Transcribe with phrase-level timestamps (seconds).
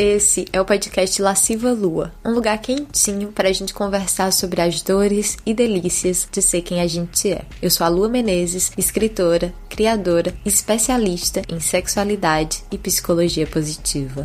[0.00, 4.80] Esse é o podcast Lasciva Lua, um lugar quentinho para a gente conversar sobre as
[4.80, 7.44] dores e delícias de ser quem a gente é.
[7.60, 14.24] Eu sou a Lua Menezes, escritora, criadora, especialista em sexualidade e psicologia positiva.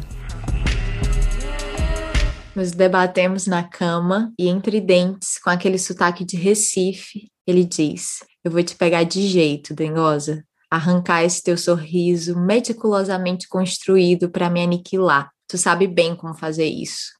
[2.56, 8.52] Nos debatemos na cama e entre dentes, com aquele sotaque de Recife, ele diz: Eu
[8.52, 10.46] vou te pegar de jeito, dengosa.
[10.70, 17.12] Arrancar esse teu sorriso meticulosamente construído para me aniquilar Tu sabe bem como fazer isso.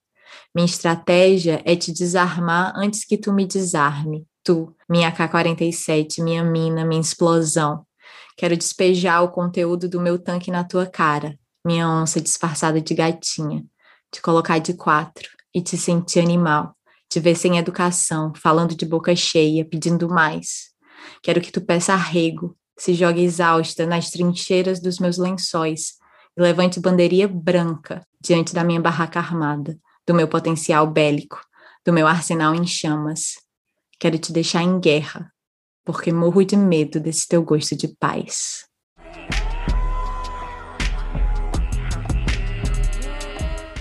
[0.56, 4.26] Minha estratégia é te desarmar antes que tu me desarme.
[4.44, 7.86] Tu, minha K-47, minha mina, minha explosão.
[8.36, 13.64] Quero despejar o conteúdo do meu tanque na tua cara, minha onça disfarçada de gatinha.
[14.12, 16.76] Te colocar de quatro e te sentir animal.
[17.08, 20.72] Te ver sem educação, falando de boca cheia, pedindo mais.
[21.22, 26.02] Quero que tu peça arrego, se jogue exausta nas trincheiras dos meus lençóis,
[26.38, 31.40] levante bandeirinha branca diante da minha barraca armada, do meu potencial bélico,
[31.86, 33.36] do meu arsenal em chamas.
[34.00, 35.32] Quero te deixar em guerra,
[35.86, 38.66] porque morro de medo desse teu gosto de paz.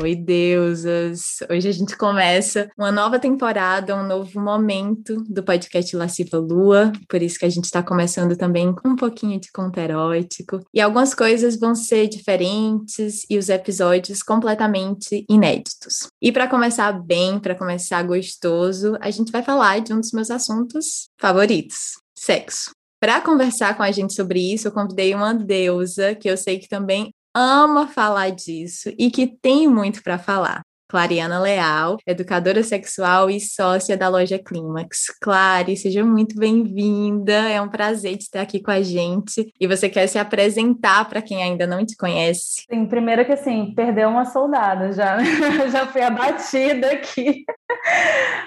[0.02, 1.36] Oi, deusas!
[1.48, 7.22] Hoje a gente começa uma nova temporada, um novo momento do podcast Lasciva Lua, por
[7.22, 10.58] isso que a gente está começando também com um pouquinho de conto erótico.
[10.74, 16.08] E algumas coisas vão ser diferentes e os episódios completamente inéditos.
[16.20, 20.32] E para começar bem, para começar gostoso, a gente vai falar de um dos meus
[20.32, 22.72] assuntos favoritos: sexo.
[23.00, 26.68] Para conversar com a gente sobre isso, eu convidei uma deusa que eu sei que
[26.68, 30.62] também ama falar disso e que tem muito para falar.
[30.92, 35.06] Clariana Leal, educadora sexual e sócia da loja Clímax.
[35.22, 37.32] Clare, seja muito bem-vinda.
[37.32, 39.50] É um prazer ter aqui com a gente.
[39.58, 42.66] E você quer se apresentar para quem ainda não te conhece?
[42.70, 45.16] Sim, primeiro que assim, perdeu uma soldada já.
[45.72, 47.42] já fui abatida aqui.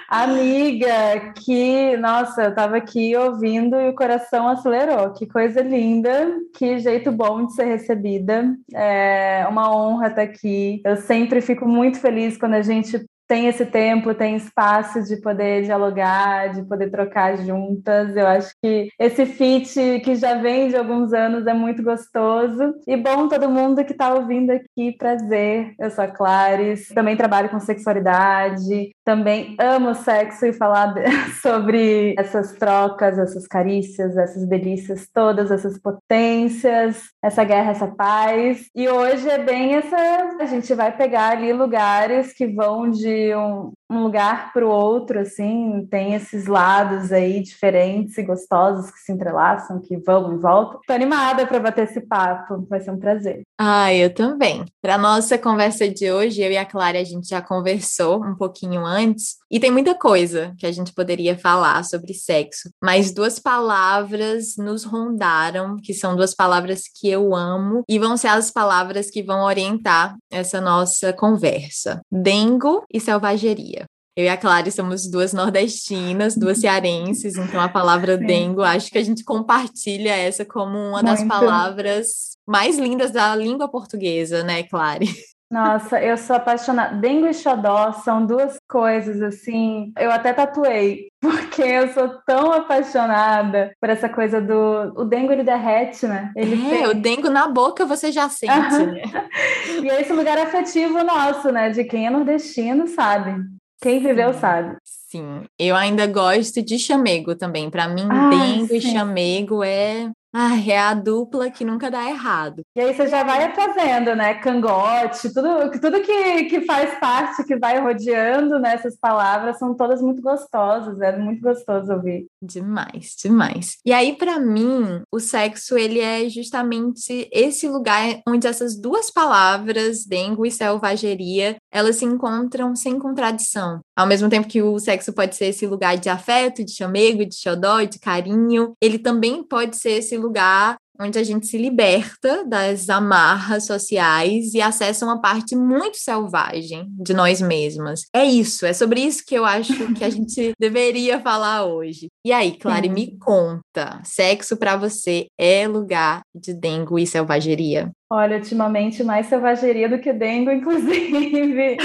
[0.08, 5.12] Amiga, que, nossa, eu tava aqui ouvindo e o coração acelerou.
[5.12, 8.54] Que coisa linda, que jeito bom de ser recebida.
[8.72, 10.80] É uma honra estar aqui.
[10.84, 15.62] Eu sempre fico muito feliz quando a gente tem esse tempo, tem espaço de poder
[15.62, 18.16] dialogar, de poder trocar juntas.
[18.16, 22.74] Eu acho que esse fit que já vem de alguns anos é muito gostoso.
[22.86, 25.74] E bom todo mundo que está ouvindo aqui, prazer.
[25.78, 30.94] Eu sou a Clares, também trabalho com sexualidade, também amo sexo e falar
[31.42, 38.70] sobre essas trocas, essas carícias, essas delícias todas, essas potências, essa guerra, essa paz.
[38.74, 39.96] E hoje é bem essa.
[40.40, 45.20] A gente vai pegar ali lugares que vão de um, um lugar para o outro,
[45.20, 50.80] assim, tem esses lados aí diferentes e gostosos que se entrelaçam, que vão e voltam.
[50.86, 53.42] Tô animada para bater esse papo, vai ser um prazer.
[53.58, 54.64] Ah, eu também.
[54.82, 58.84] Para nossa conversa de hoje, eu e a Clara a gente já conversou um pouquinho
[58.84, 64.56] antes e tem muita coisa que a gente poderia falar sobre sexo, mas duas palavras
[64.58, 69.22] nos rondaram, que são duas palavras que eu amo e vão ser as palavras que
[69.22, 73.75] vão orientar essa nossa conversa: dengo e selvageria.
[74.16, 78.24] Eu e a Clara somos duas nordestinas, duas cearenses, então a palavra Sim.
[78.24, 81.04] dengo, acho que a gente compartilha essa como uma Muito.
[81.04, 85.06] das palavras mais lindas da língua portuguesa, né, Clary?
[85.50, 86.96] Nossa, eu sou apaixonada.
[86.96, 89.92] Dengo e xodó são duas coisas assim.
[89.96, 94.92] Eu até tatuei, porque eu sou tão apaixonada por essa coisa do.
[94.96, 96.32] O dengo ele derrete, né?
[96.34, 96.86] Ele é, tem...
[96.88, 99.02] o dengo na boca você já sente, né?
[99.84, 101.70] e é esse lugar afetivo nosso, né?
[101.70, 103.36] De quem é nordestino sabe.
[103.80, 104.76] Quem viveu sabe.
[104.84, 107.70] Sim, eu ainda gosto de chamego também.
[107.70, 108.76] Para mim, ah, dengo sim.
[108.76, 112.62] e chamego é Ai, é a dupla que nunca dá errado.
[112.76, 114.34] E aí você já vai fazendo, né?
[114.34, 118.98] Cangote, tudo, tudo que, que faz parte, que vai rodeando nessas né?
[119.00, 121.00] palavras, são todas muito gostosas.
[121.00, 122.26] É muito gostoso ouvir.
[122.42, 123.78] Demais, demais.
[123.84, 130.04] E aí, para mim, o sexo, ele é justamente esse lugar onde essas duas palavras,
[130.04, 133.80] dengo e selvageria, elas se encontram sem contradição.
[133.96, 137.34] Ao mesmo tempo que o sexo pode ser esse lugar de afeto, de chamego, de
[137.34, 142.88] xodó, de carinho, ele também pode ser esse lugar onde a gente se liberta das
[142.88, 148.02] amarras sociais e acessa uma parte muito selvagem de nós mesmas.
[148.14, 152.08] É isso, é sobre isso que eu acho que a gente deveria falar hoje.
[152.24, 157.90] E aí, Clary, me conta, sexo para você é lugar de dengo e selvageria?
[158.10, 161.76] Olha, ultimamente mais selvageria do que dengo, inclusive.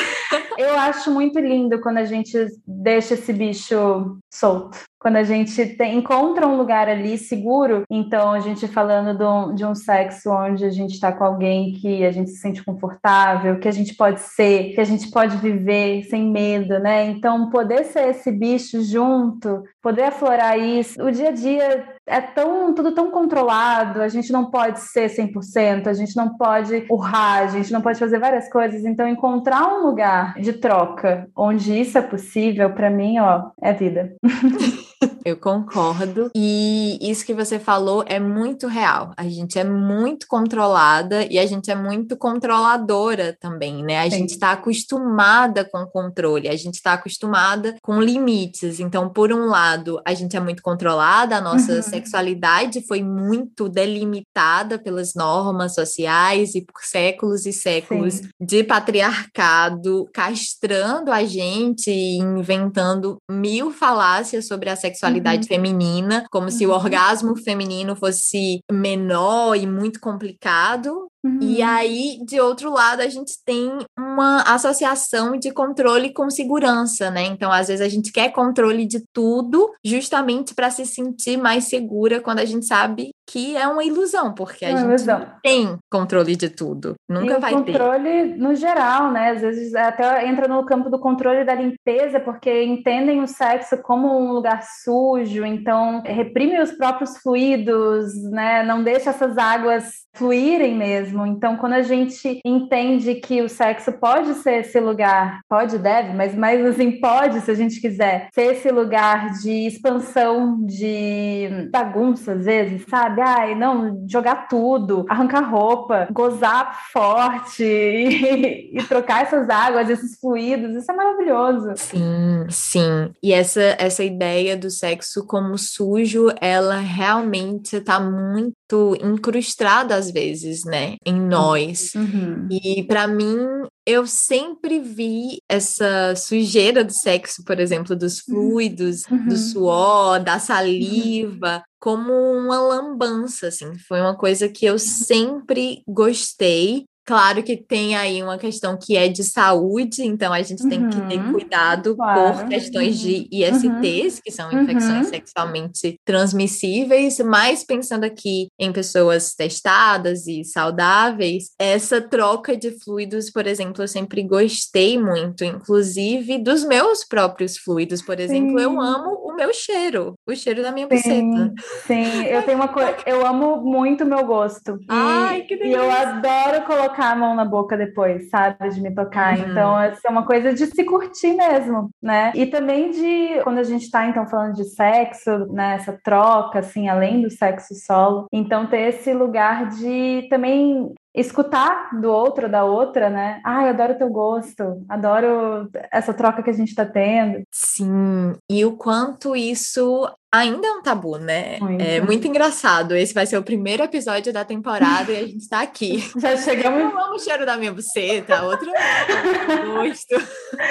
[0.57, 2.33] Eu acho muito lindo quando a gente
[2.68, 8.39] deixa esse bicho solto quando a gente tem, encontra um lugar ali seguro, então a
[8.39, 12.12] gente falando de um, de um sexo onde a gente está com alguém que a
[12.12, 16.29] gente se sente confortável, que a gente pode ser, que a gente pode viver sem
[16.29, 17.07] medo, né?
[17.07, 22.74] Então, poder ser esse bicho junto, poder aflorar isso, o dia a dia é tão
[22.74, 27.48] tudo tão controlado, a gente não pode ser 100%, a gente não pode urrar, a
[27.48, 32.02] gente não pode fazer várias coisas, então encontrar um lugar de troca onde isso é
[32.02, 34.16] possível, para mim, ó, é vida.
[35.25, 36.31] Eu concordo.
[36.36, 39.13] E isso que você falou é muito real.
[39.15, 44.00] A gente é muito controlada e a gente é muito controladora também, né?
[44.00, 44.19] A Sim.
[44.19, 48.80] gente está acostumada com controle, a gente está acostumada com limites.
[48.80, 51.81] Então, por um lado, a gente é muito controlada, a nossa uhum.
[51.81, 58.30] sexualidade foi muito delimitada pelas normas sociais e por séculos e séculos Sim.
[58.39, 65.48] de patriarcado, castrando a gente e inventando mil falácias sobre a sexualidade sexualidade uhum.
[65.48, 66.52] feminina, como uhum.
[66.52, 66.76] se o uhum.
[66.76, 71.38] orgasmo feminino fosse menor e muito complicado, Uhum.
[71.40, 77.26] E aí, de outro lado, a gente tem uma associação de controle com segurança, né?
[77.26, 82.20] Então, às vezes, a gente quer controle de tudo justamente para se sentir mais segura
[82.22, 86.50] quando a gente sabe que é uma ilusão, porque a gente não tem controle de
[86.50, 86.95] tudo.
[87.07, 87.72] Nunca e vai ter.
[87.72, 89.30] controle no geral, né?
[89.30, 94.19] Às vezes até entra no campo do controle da limpeza, porque entendem o sexo como
[94.19, 98.63] um lugar sujo, então reprime os próprios fluidos, né?
[98.63, 101.25] Não deixa essas águas fluírem mesmo.
[101.25, 106.36] Então, quando a gente entende que o sexo pode ser esse lugar, pode, deve, mas
[106.36, 112.44] mais assim, pode, se a gente quiser, ser esse lugar de expansão, de bagunça, às
[112.44, 113.20] vezes, sabe?
[113.21, 120.75] Ai, não, jogar tudo, arrancar roupa, gozar forte e, e trocar essas águas, esses fluidos,
[120.75, 121.73] isso é maravilhoso.
[121.75, 123.13] Sim, sim.
[123.21, 128.56] E essa, essa ideia do sexo como sujo, ela realmente está muito
[129.01, 131.94] incrustada às vezes, né, em nós.
[131.95, 132.47] Uhum.
[132.50, 133.38] E para mim,
[133.85, 138.35] eu sempre vi essa sujeira do sexo, por exemplo, dos uhum.
[138.35, 139.27] fluidos, uhum.
[139.27, 143.77] do suor, da saliva, como uma lambança, assim.
[143.88, 149.07] Foi uma coisa que eu sempre gostei Claro que tem aí uma questão que é
[149.07, 151.33] de saúde, então a gente tem uhum, que ter uhum.
[151.33, 152.38] cuidado claro.
[152.38, 155.12] por questões de ISTs, uhum, que são infecções uhum.
[155.12, 163.47] sexualmente transmissíveis, mas pensando aqui em pessoas testadas e saudáveis, essa troca de fluidos, por
[163.47, 168.63] exemplo, eu sempre gostei muito, inclusive dos meus próprios fluidos, por exemplo, sim.
[168.63, 171.54] eu amo o meu cheiro, o cheiro da minha buceta.
[171.86, 174.78] Sim, eu tenho uma coisa, eu amo muito o meu gosto.
[174.82, 175.78] E, Ai, que delícia.
[175.78, 178.70] E eu adoro colocar colocar a mão na boca depois, sabe?
[178.70, 179.38] De me tocar.
[179.38, 179.52] Uhum.
[179.52, 182.32] Então, essa é uma coisa de se curtir mesmo, né?
[182.36, 185.76] E também de, quando a gente tá, então, falando de sexo, né?
[185.76, 188.28] Essa troca, assim, além do sexo solo.
[188.32, 193.42] Então, ter esse lugar de também escutar do outro, da outra, né?
[193.46, 197.42] Ai, adoro teu gosto, adoro essa troca que a gente tá tendo.
[197.52, 201.58] Sim, e o quanto isso ainda é um tabu, né?
[201.60, 201.84] Muito.
[201.84, 202.96] É muito engraçado.
[202.96, 206.10] Esse vai ser o primeiro episódio da temporada e a gente tá aqui.
[206.16, 206.80] Já chegamos.
[206.80, 210.16] Eu amo o cheiro da minha buceta, outro gosto.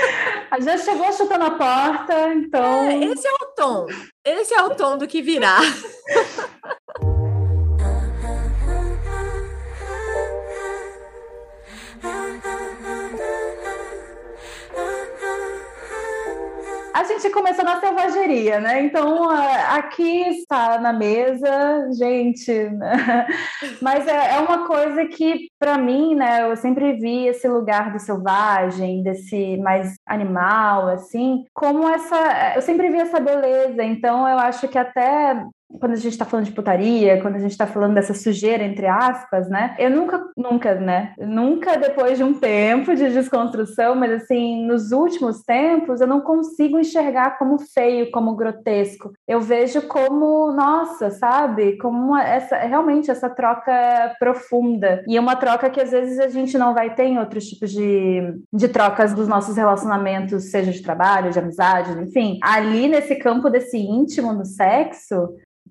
[0.65, 2.85] Já chegou chutando a porta, então.
[2.85, 3.87] É, esse é o tom.
[4.25, 5.59] Esse é o tom do que virá.
[17.13, 18.83] gente começou na selvageria, né?
[18.83, 22.51] Então, aqui está na mesa, gente.
[23.81, 27.99] Mas é, é uma coisa que, para mim, né, eu sempre vi esse lugar do
[27.99, 32.55] selvagem, desse mais animal, assim, como essa.
[32.55, 33.83] Eu sempre vi essa beleza.
[33.83, 35.45] Então, eu acho que até
[35.79, 38.87] quando a gente está falando de putaria, quando a gente está falando dessa sujeira, entre
[38.87, 39.75] aspas, né?
[39.79, 41.15] Eu nunca, nunca, né?
[41.19, 46.79] Nunca depois de um tempo de desconstrução, mas assim, nos últimos tempos, eu não consigo
[46.79, 49.13] enxergar como feio, como grotesco.
[49.29, 51.79] Eu vejo como, nossa, sabe?
[51.79, 55.05] Como uma, essa, realmente essa troca profunda.
[55.07, 58.35] E uma troca que às vezes a gente não vai ter em outros tipos de,
[58.53, 62.39] de trocas dos nossos relacionamentos, seja de trabalho, de amizade, enfim.
[62.43, 65.29] Ali nesse campo desse íntimo no sexo,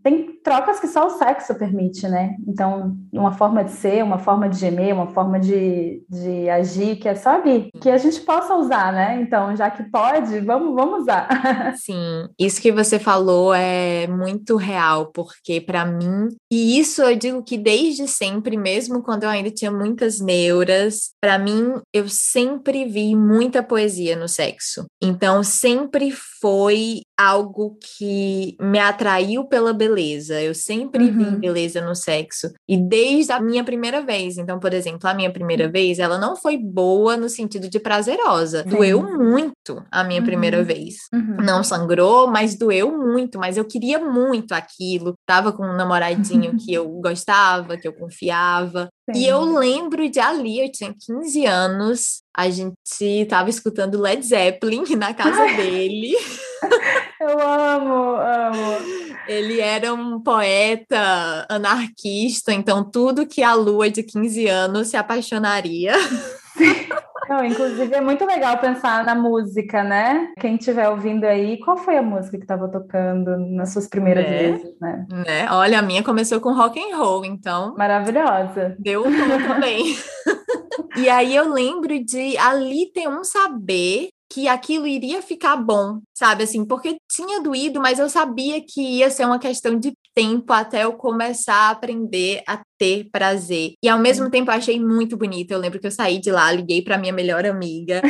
[0.10, 2.36] tem trocas que só o sexo permite, né?
[2.48, 7.08] Então, uma forma de ser, uma forma de gemer, uma forma de, de agir, que
[7.08, 9.22] é só ali, que a gente possa usar, né?
[9.22, 11.28] Então, já que pode, vamos, vamos usar.
[11.78, 17.44] Sim, isso que você falou é muito real, porque para mim, e isso eu digo
[17.44, 23.16] que desde sempre, mesmo quando eu ainda tinha muitas neuras, para mim eu sempre vi
[23.16, 24.86] muita poesia no sexo.
[25.01, 26.12] Então, sempre
[26.42, 30.41] foi algo que me atraiu pela beleza.
[30.41, 31.17] Eu sempre uhum.
[31.17, 32.49] vi beleza no sexo.
[32.65, 34.38] E desde a minha primeira vez.
[34.38, 35.71] Então, por exemplo, a minha primeira uhum.
[35.71, 38.63] vez, ela não foi boa no sentido de prazerosa.
[38.63, 38.69] Sim.
[38.69, 40.25] Doeu muito a minha uhum.
[40.25, 40.95] primeira vez.
[41.13, 41.35] Uhum.
[41.43, 43.38] Não sangrou, mas doeu muito.
[43.38, 45.13] Mas eu queria muito aquilo.
[45.25, 48.88] Tava com um namoradinho que eu gostava, que eu confiava.
[49.13, 49.21] Sim.
[49.21, 54.83] E eu lembro de ali, eu tinha 15 anos, a gente tava escutando Led Zeppelin
[54.95, 56.13] na casa dele.
[57.19, 59.19] Eu amo, amo.
[59.27, 65.93] Ele era um poeta anarquista, então tudo que a lua de 15 anos se apaixonaria.
[67.29, 70.29] Não, inclusive é muito legal pensar na música, né?
[70.39, 74.29] Quem estiver ouvindo aí, qual foi a música que estava tocando nas suas primeiras é,
[74.29, 75.05] vezes, né?
[75.11, 75.47] né?
[75.51, 77.75] Olha, a minha começou com rock and roll, então.
[77.77, 78.75] Maravilhosa.
[78.79, 79.95] Deu tom também.
[80.97, 86.43] e aí eu lembro de ali ter um saber que aquilo iria ficar bom, sabe?
[86.43, 90.83] Assim, porque tinha doído, mas eu sabia que ia ser uma questão de tempo até
[90.83, 93.74] eu começar a aprender a ter prazer.
[93.83, 95.51] E ao mesmo tempo eu achei muito bonito.
[95.51, 98.01] Eu lembro que eu saí de lá, liguei para minha melhor amiga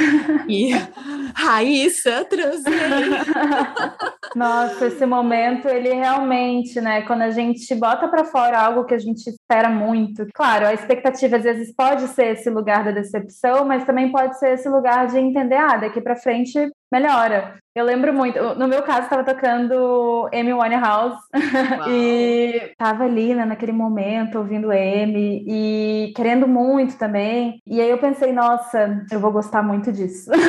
[0.47, 0.69] e
[1.35, 2.73] Raíssa, transei.
[4.35, 8.99] Nossa, esse momento ele realmente, né, quando a gente bota para fora algo que a
[8.99, 10.27] gente espera muito.
[10.33, 14.53] Claro, a expectativa às vezes pode ser esse lugar da decepção, mas também pode ser
[14.53, 17.55] esse lugar de entender, ah, daqui para frente melhora.
[17.75, 21.17] Eu lembro muito, no meu caso estava tocando Amy Winehouse
[21.87, 27.61] e tava ali né, naquele momento ouvindo Amy e querendo muito também.
[27.65, 30.29] E aí eu pensei, nossa, eu vou gostar muito disso.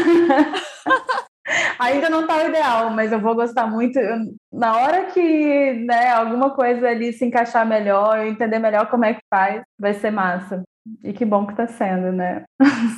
[1.78, 3.98] Ainda não tá o ideal, mas eu vou gostar muito.
[4.52, 9.14] na hora que né, alguma coisa ali se encaixar melhor, eu entender melhor como é
[9.14, 10.62] que faz, vai ser massa.
[11.04, 12.44] E que bom que está sendo, né?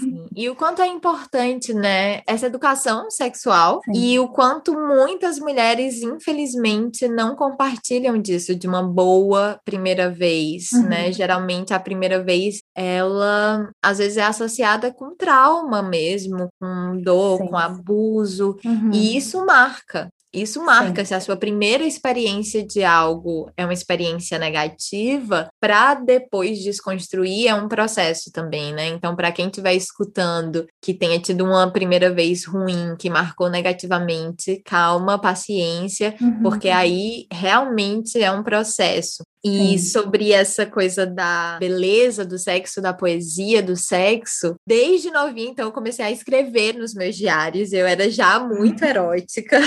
[0.01, 0.27] Sim.
[0.35, 3.93] E o quanto é importante, né, essa educação sexual Sim.
[3.95, 10.89] e o quanto muitas mulheres, infelizmente, não compartilham disso de uma boa primeira vez, uhum.
[10.89, 11.13] né?
[11.13, 17.49] Geralmente a primeira vez, ela às vezes é associada com trauma mesmo, com dor, Sim.
[17.49, 18.91] com abuso, uhum.
[18.93, 20.09] e isso marca.
[20.33, 21.09] Isso marca Sim.
[21.09, 27.55] se a sua primeira experiência de algo é uma experiência negativa, para depois desconstruir é
[27.55, 28.89] um processo também, né?
[28.89, 34.63] Então, para quem estiver escutando que tenha tido uma primeira vez ruim, que marcou negativamente,
[34.65, 36.43] calma, paciência, uhum.
[36.43, 39.23] porque aí realmente é um processo.
[39.45, 39.91] E Sim.
[39.91, 45.73] sobre essa coisa da beleza do sexo, da poesia do sexo, desde novinha, então eu
[45.73, 47.73] comecei a escrever nos meus diários.
[47.73, 49.61] Eu era já muito erótica.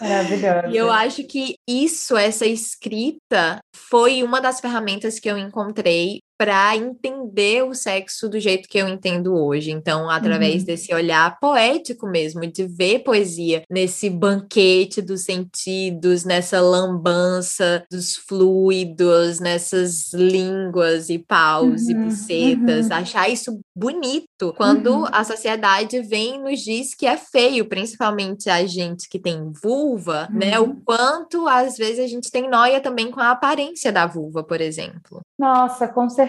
[0.00, 0.68] Maravilhosa.
[0.68, 6.76] E eu acho que isso, essa escrita, foi uma das ferramentas que eu encontrei para
[6.76, 9.70] entender o sexo do jeito que eu entendo hoje.
[9.70, 10.66] Então, através uhum.
[10.66, 19.40] desse olhar poético mesmo, de ver poesia nesse banquete dos sentidos, nessa lambança dos fluidos,
[19.40, 21.90] nessas línguas e paus uhum.
[21.90, 22.92] e bucetas, uhum.
[22.92, 25.06] achar isso bonito quando uhum.
[25.12, 30.28] a sociedade vem e nos diz que é feio, principalmente a gente que tem vulva,
[30.30, 30.58] né?
[30.58, 30.82] O uhum.
[30.84, 35.20] quanto às vezes a gente tem noia também com a aparência da vulva, por exemplo.
[35.38, 36.25] Nossa, com certeza,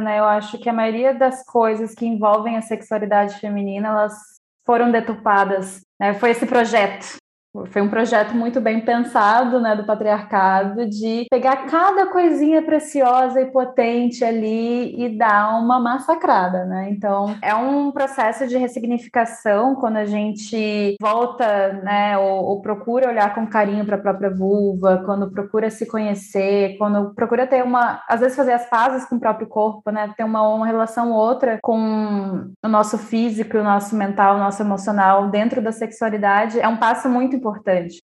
[0.00, 0.18] né?
[0.18, 4.14] Eu acho que a maioria das coisas que envolvem a sexualidade feminina, elas
[4.66, 5.80] foram deturpadas.
[5.98, 6.14] Né?
[6.14, 7.16] Foi esse projeto
[7.66, 13.46] foi um projeto muito bem pensado, né, do patriarcado, de pegar cada coisinha preciosa e
[13.46, 16.88] potente ali e dar uma massacrada, né?
[16.90, 23.34] Então, é um processo de ressignificação quando a gente volta, né, ou, ou procura olhar
[23.34, 28.20] com carinho para a própria vulva, quando procura se conhecer, quando procura ter uma, às
[28.20, 30.12] vezes fazer as pazes com o próprio corpo, né?
[30.16, 35.28] Ter uma, uma relação outra com o nosso físico, o nosso mental, o nosso emocional
[35.28, 37.47] dentro da sexualidade, é um passo muito importante.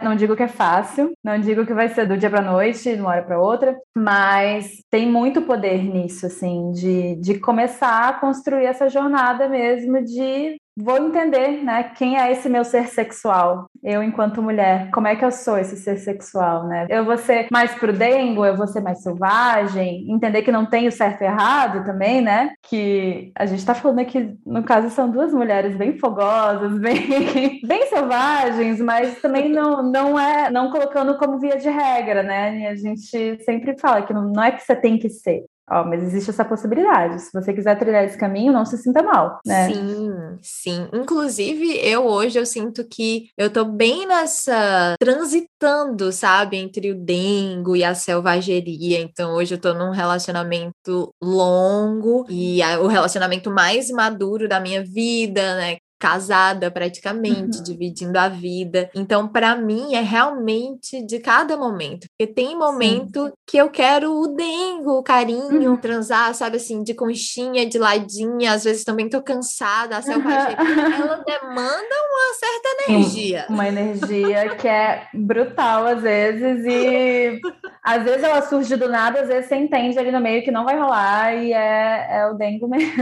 [0.03, 3.01] Não digo que é fácil, não digo que vai ser do dia para noite, de
[3.01, 8.65] uma hora para outra, mas tem muito poder nisso, assim, de, de começar a construir
[8.65, 13.69] essa jornada mesmo de vou entender, né, quem é esse meu ser sexual?
[13.83, 16.87] Eu, enquanto mulher, como é que eu sou esse ser sexual, né?
[16.89, 20.93] Eu vou ser mais prudengo, eu vou ser mais selvagem, entender que não tem o
[20.93, 22.53] certo e errado também, né?
[22.63, 27.87] Que a gente tá falando aqui, no caso, são duas mulheres bem fogosas, bem, bem
[27.87, 32.59] selvagens, mas também não, não é, não colocando como via de regra, né?
[32.61, 36.03] E a gente sempre fala que não, não é que você tem que ser, Mas
[36.03, 37.21] existe essa possibilidade.
[37.23, 39.69] Se você quiser trilhar esse caminho, não se sinta mal, né?
[39.69, 40.11] Sim,
[40.43, 40.89] sim.
[40.93, 47.75] Inclusive, eu hoje eu sinto que eu tô bem nessa transitando, sabe, entre o dengo
[47.75, 49.01] e a selvageria.
[49.01, 55.57] Então, hoje eu tô num relacionamento longo e o relacionamento mais maduro da minha vida,
[55.57, 55.77] né?
[55.99, 57.65] Casada praticamente, uhum.
[57.65, 58.91] dividindo a vida.
[58.95, 62.07] Então, para mim, é realmente de cada momento.
[62.11, 63.33] Porque tem momento Sim.
[63.47, 65.77] que eu quero o dengo, o carinho, uhum.
[65.77, 68.53] transar, sabe assim, de conchinha, de ladinha.
[68.53, 70.31] Às vezes também tô cansada, uhum.
[70.31, 73.47] ela demanda uma certa energia.
[73.49, 77.41] Uma energia que é brutal às vezes e
[77.83, 80.65] às vezes ela surge do nada, às vezes você entende ali no meio que não
[80.65, 82.95] vai rolar e é, é o dengo mesmo.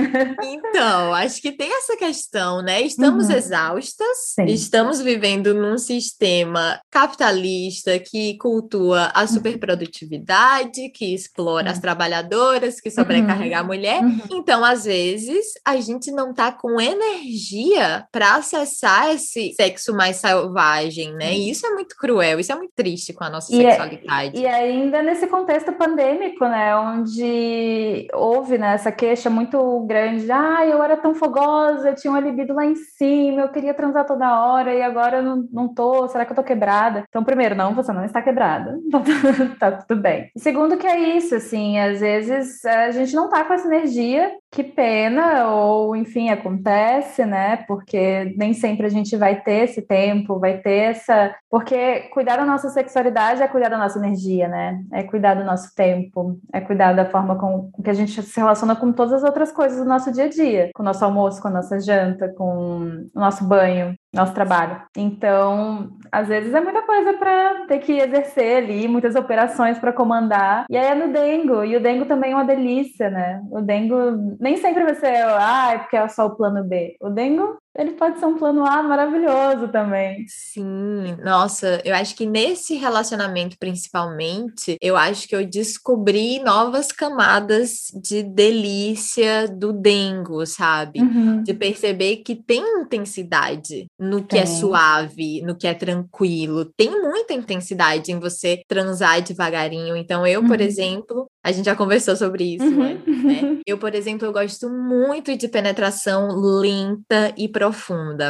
[0.42, 2.80] Então, acho que tem essa questão, né?
[2.92, 3.36] Estamos uhum.
[3.36, 4.44] exaustas, Sim.
[4.44, 9.26] estamos vivendo num sistema capitalista que cultua a uhum.
[9.28, 11.72] superprodutividade, que explora uhum.
[11.72, 13.66] as trabalhadoras, que sobrecarrega a uhum.
[13.66, 14.02] mulher.
[14.02, 14.20] Uhum.
[14.30, 21.14] Então, às vezes, a gente não tá com energia para acessar esse sexo mais selvagem,
[21.14, 21.32] né?
[21.32, 24.36] E isso é muito cruel, isso é muito triste com a nossa e é, sexualidade.
[24.36, 30.66] É, e ainda nesse contexto pandêmico, né, onde houve né, essa queixa muito grande, ah,
[30.66, 34.44] eu era tão fogosa, eu tinha uma libido lá em cima, eu queria transar toda
[34.44, 37.04] hora e agora eu não, não tô, será que eu tô quebrada?
[37.08, 38.78] Então, primeiro, não, você não está quebrada,
[39.58, 40.30] tá, tudo bem.
[40.36, 44.62] segundo que é isso, assim, às vezes a gente não tá com essa energia, que
[44.62, 50.58] pena, ou enfim, acontece, né, porque nem sempre a gente vai ter esse tempo, vai
[50.58, 51.34] ter essa...
[51.48, 55.74] Porque cuidar da nossa sexualidade é cuidar da nossa energia, né, é cuidar do nosso
[55.74, 59.50] tempo, é cuidar da forma com, que a gente se relaciona com todas as outras
[59.50, 63.08] coisas do nosso dia a dia, com o nosso almoço, com a nossa janta, com
[63.14, 64.82] o nosso banho, nosso trabalho.
[64.96, 70.66] Então, às vezes é muita coisa para ter que exercer ali, muitas operações para comandar.
[70.68, 73.42] E aí é no dengo, e o dengo também é uma delícia, né?
[73.50, 76.96] O dengo nem sempre vai ser, ah, é porque é só o plano B.
[77.00, 80.24] O dengo ele pode ser um plano A maravilhoso também.
[80.28, 87.90] Sim, nossa, eu acho que nesse relacionamento principalmente, eu acho que eu descobri novas camadas
[87.94, 91.00] de delícia do dengo, sabe?
[91.00, 91.42] Uhum.
[91.42, 94.52] De perceber que tem intensidade no que é tem.
[94.52, 96.66] é suave, no que é tranquilo.
[96.76, 99.96] Tem muita intensidade em você transar devagarinho.
[99.96, 100.66] Então, eu, por uhum.
[100.66, 102.76] exemplo, a gente já conversou sobre isso, uhum.
[102.76, 103.58] né?
[103.66, 107.61] Eu, por exemplo, eu gosto muito de penetração lenta e profunda.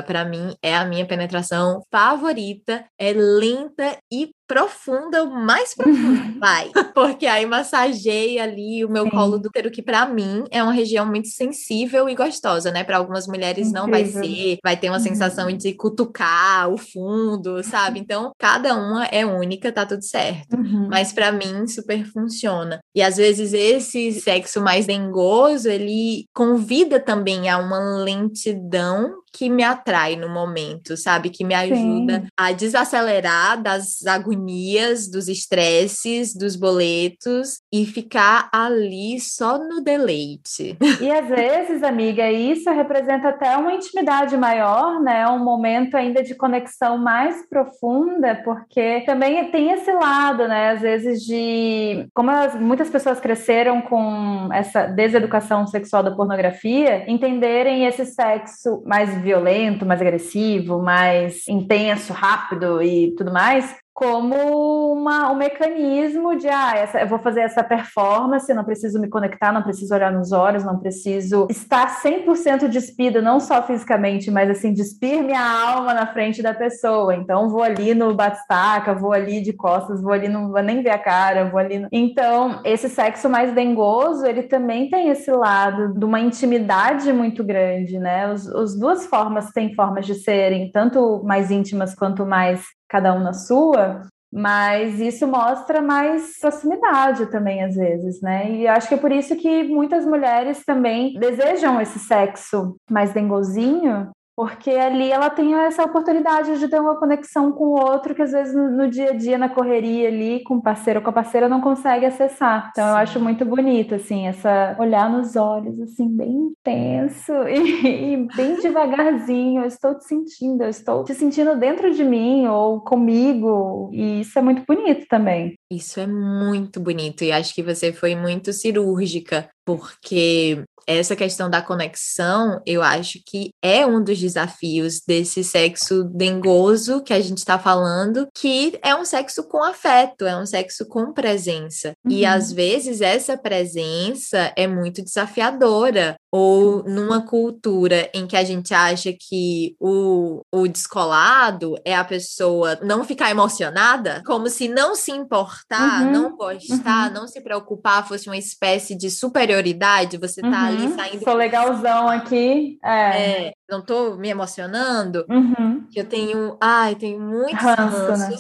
[0.03, 2.85] Para mim, é a minha penetração favorita.
[2.99, 6.71] É lenta e profunda, o mais profundo, vai.
[6.95, 9.11] Porque aí massageia ali o meu Sim.
[9.11, 12.85] colo do útero, que para mim é uma região muito sensível e gostosa, né?
[12.85, 13.83] Para algumas mulheres Incrível.
[13.83, 15.03] não vai ser, vai ter uma uhum.
[15.03, 17.99] sensação de cutucar o fundo, sabe?
[17.99, 20.55] Então, cada uma é única, tá tudo certo.
[20.55, 20.89] Uhum.
[20.91, 22.81] Mas para mim super funciona.
[22.95, 29.63] E às vezes esse sexo mais dengoso, ele convida também a uma lentidão que me
[29.63, 31.31] atrai no momento, sabe?
[31.31, 32.27] Que me ajuda Sim.
[32.37, 40.77] a desacelerar das agonias, dos estresses, dos boletos e ficar ali só no deleite.
[41.01, 45.27] E às vezes, amiga, isso representa até uma intimidade maior, né?
[45.29, 50.71] Um momento ainda de conexão mais profunda, porque também tem esse lado, né?
[50.71, 57.87] Às vezes de como as, muitas pessoas cresceram com essa deseducação sexual da pornografia, entenderem
[57.87, 65.35] esse sexo mais violento, mais agressivo, mais intenso, rápido e tudo mais, como uma, um
[65.35, 69.95] mecanismo de, ah, essa, eu vou fazer essa performance, não preciso me conectar, não preciso
[69.95, 75.43] olhar nos olhos, não preciso estar 100% despido, não só fisicamente, mas assim, despir minha
[75.43, 77.15] alma na frente da pessoa.
[77.15, 80.91] Então, vou ali no batistaca, vou ali de costas, vou ali, não vou nem ver
[80.91, 81.79] a cara, vou ali.
[81.79, 81.89] No...
[81.93, 87.99] Então, esse sexo mais dengoso, ele também tem esse lado de uma intimidade muito grande,
[87.99, 88.33] né?
[88.33, 93.21] Os, as duas formas têm formas de serem, tanto mais íntimas quanto mais cada um
[93.21, 98.51] na sua, mas isso mostra mais proximidade também, às vezes, né?
[98.51, 104.11] E acho que é por isso que muitas mulheres também desejam esse sexo mais dengozinho,
[104.35, 108.33] porque ali ela tem essa oportunidade de ter uma conexão com o outro que às
[108.33, 111.15] vezes no, no dia a dia, na correria ali, com o parceiro ou com a
[111.15, 112.71] parceira, não consegue acessar.
[112.71, 112.91] Então Sim.
[112.91, 118.57] eu acho muito bonito, assim, essa olhar nos olhos, assim, bem intenso e, e bem
[118.61, 119.63] devagarzinho.
[119.63, 124.39] Eu estou te sentindo, eu estou te sentindo dentro de mim ou comigo, e isso
[124.39, 125.55] é muito bonito também.
[125.71, 131.63] Isso é muito bonito, e acho que você foi muito cirúrgica, porque essa questão da
[131.63, 137.59] conexão, eu acho que é um dos desafios desse sexo dengoso que a gente está
[137.59, 141.95] falando, que é um sexo com afeto, é um sexo com presença.
[142.05, 142.13] Uhum.
[142.13, 148.73] E às vezes essa presença é muito desafiadora, ou numa cultura em que a gente
[148.73, 155.11] acha que o, o descolado é a pessoa não ficar emocionada, como se não se
[155.11, 156.11] importar, uhum.
[156.11, 157.15] não gostar, uhum.
[157.15, 160.72] não se preocupar fosse uma espécie de superioridade, você tá uhum.
[160.73, 161.25] Ali saindo.
[161.25, 162.79] Sou legalzão aqui.
[162.85, 163.47] É.
[163.49, 165.25] é não tô me emocionando.
[165.31, 165.87] Uhum.
[165.95, 168.37] Eu tenho, ai, tenho muitos Ranço, né?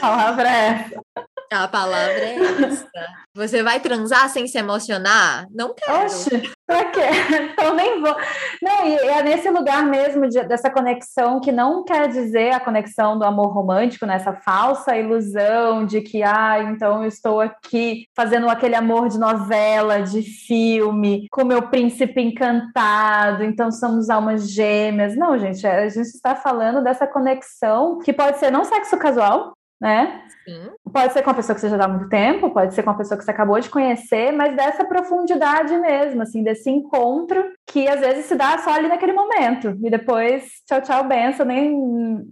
[0.00, 1.27] palavra é essa.
[1.50, 2.88] A palavra é essa.
[3.34, 5.46] Você vai transar sem se emocionar?
[5.50, 6.04] Não quero.
[6.04, 7.00] Oxe, pra quê?
[7.58, 8.14] Então nem vou.
[8.62, 13.18] Não, e é nesse lugar mesmo de, dessa conexão que não quer dizer a conexão
[13.18, 14.40] do amor romântico, nessa né?
[14.44, 20.22] falsa ilusão de que, ah, então eu estou aqui fazendo aquele amor de novela, de
[20.22, 25.16] filme, com meu príncipe encantado, então somos almas gêmeas.
[25.16, 30.22] Não, gente, a gente está falando dessa conexão que pode ser não sexo casual, né?
[30.44, 30.70] Sim.
[30.92, 32.96] Pode ser com uma pessoa que você já dá muito tempo, pode ser com uma
[32.96, 38.00] pessoa que você acabou de conhecer, mas dessa profundidade mesmo, assim, desse encontro que às
[38.00, 39.76] vezes se dá só ali naquele momento.
[39.82, 41.76] E depois, tchau, tchau, benção, nem,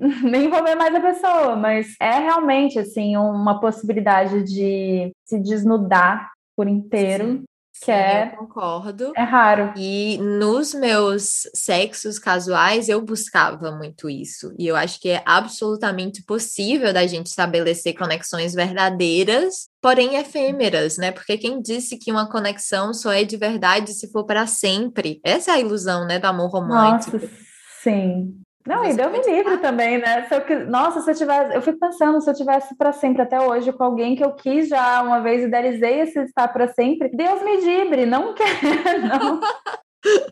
[0.24, 1.56] nem vou ver mais a pessoa.
[1.56, 7.44] Mas é realmente, assim, uma possibilidade de se desnudar por inteiro Sim.
[7.80, 9.12] Que Sim, é, eu concordo.
[9.16, 9.72] É raro.
[9.76, 14.54] E nos meus sexos casuais eu buscava muito isso.
[14.58, 21.12] E eu acho que é absolutamente possível da gente estabelecer conexões verdadeiras, porém efêmeras, né?
[21.12, 25.20] Porque quem disse que uma conexão só é de verdade se for para sempre?
[25.22, 27.18] Essa é a ilusão, né, do amor romântico.
[27.18, 27.30] Nossa,
[27.82, 28.45] sim.
[28.66, 30.24] Não, e deu me livre também, né?
[30.24, 33.40] Se eu, nossa, se eu tivesse, eu fico pensando, se eu tivesse para sempre até
[33.40, 37.42] hoje com alguém que eu quis já uma vez idealizei esse estar para sempre, Deus
[37.42, 38.46] me livre, não quer,
[39.00, 39.40] não.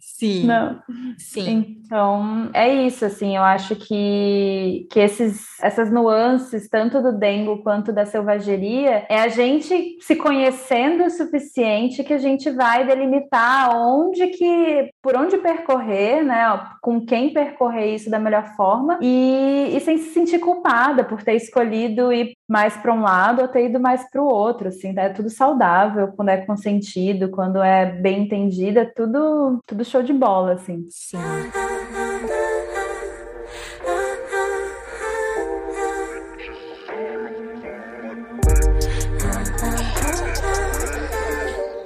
[0.00, 0.44] Sim.
[0.44, 0.80] Não.
[1.18, 1.76] Sim.
[1.84, 7.92] Então, é isso, assim, eu acho que, que esses, essas nuances, tanto do dengo quanto
[7.92, 14.28] da selvageria, é a gente se conhecendo o suficiente que a gente vai delimitar onde
[14.28, 16.44] que, por onde percorrer, né,
[16.80, 21.34] com quem percorrer isso da melhor forma e, e sem se sentir culpada por ter
[21.34, 25.06] escolhido ir mais para um lado ou ter ido mais para o outro, assim, né?
[25.06, 30.12] é tudo saudável, quando é consentido, quando é bem entendido, é tudo, tudo show de
[30.12, 30.86] bola, assim.
[30.90, 31.18] Sim.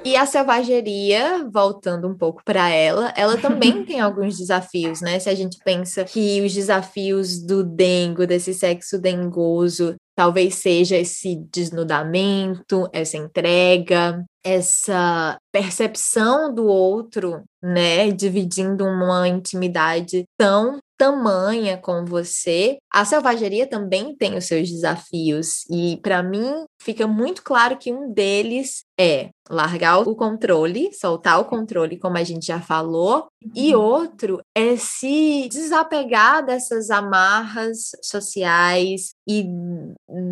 [0.08, 5.18] E a selvageria, voltando um pouco para ela, ela também tem alguns desafios, né?
[5.18, 11.36] Se a gente pensa que os desafios do dengo, desse sexo dengoso, talvez seja esse
[11.52, 22.78] desnudamento, essa entrega, essa percepção do outro, né, dividindo uma intimidade tão tamanha com você,
[22.92, 28.12] a selvageria também tem os seus desafios e para mim fica muito claro que um
[28.12, 33.82] deles é largar o controle, soltar o controle, como a gente já falou, e uhum.
[33.82, 39.46] outro é se desapegar dessas amarras sociais e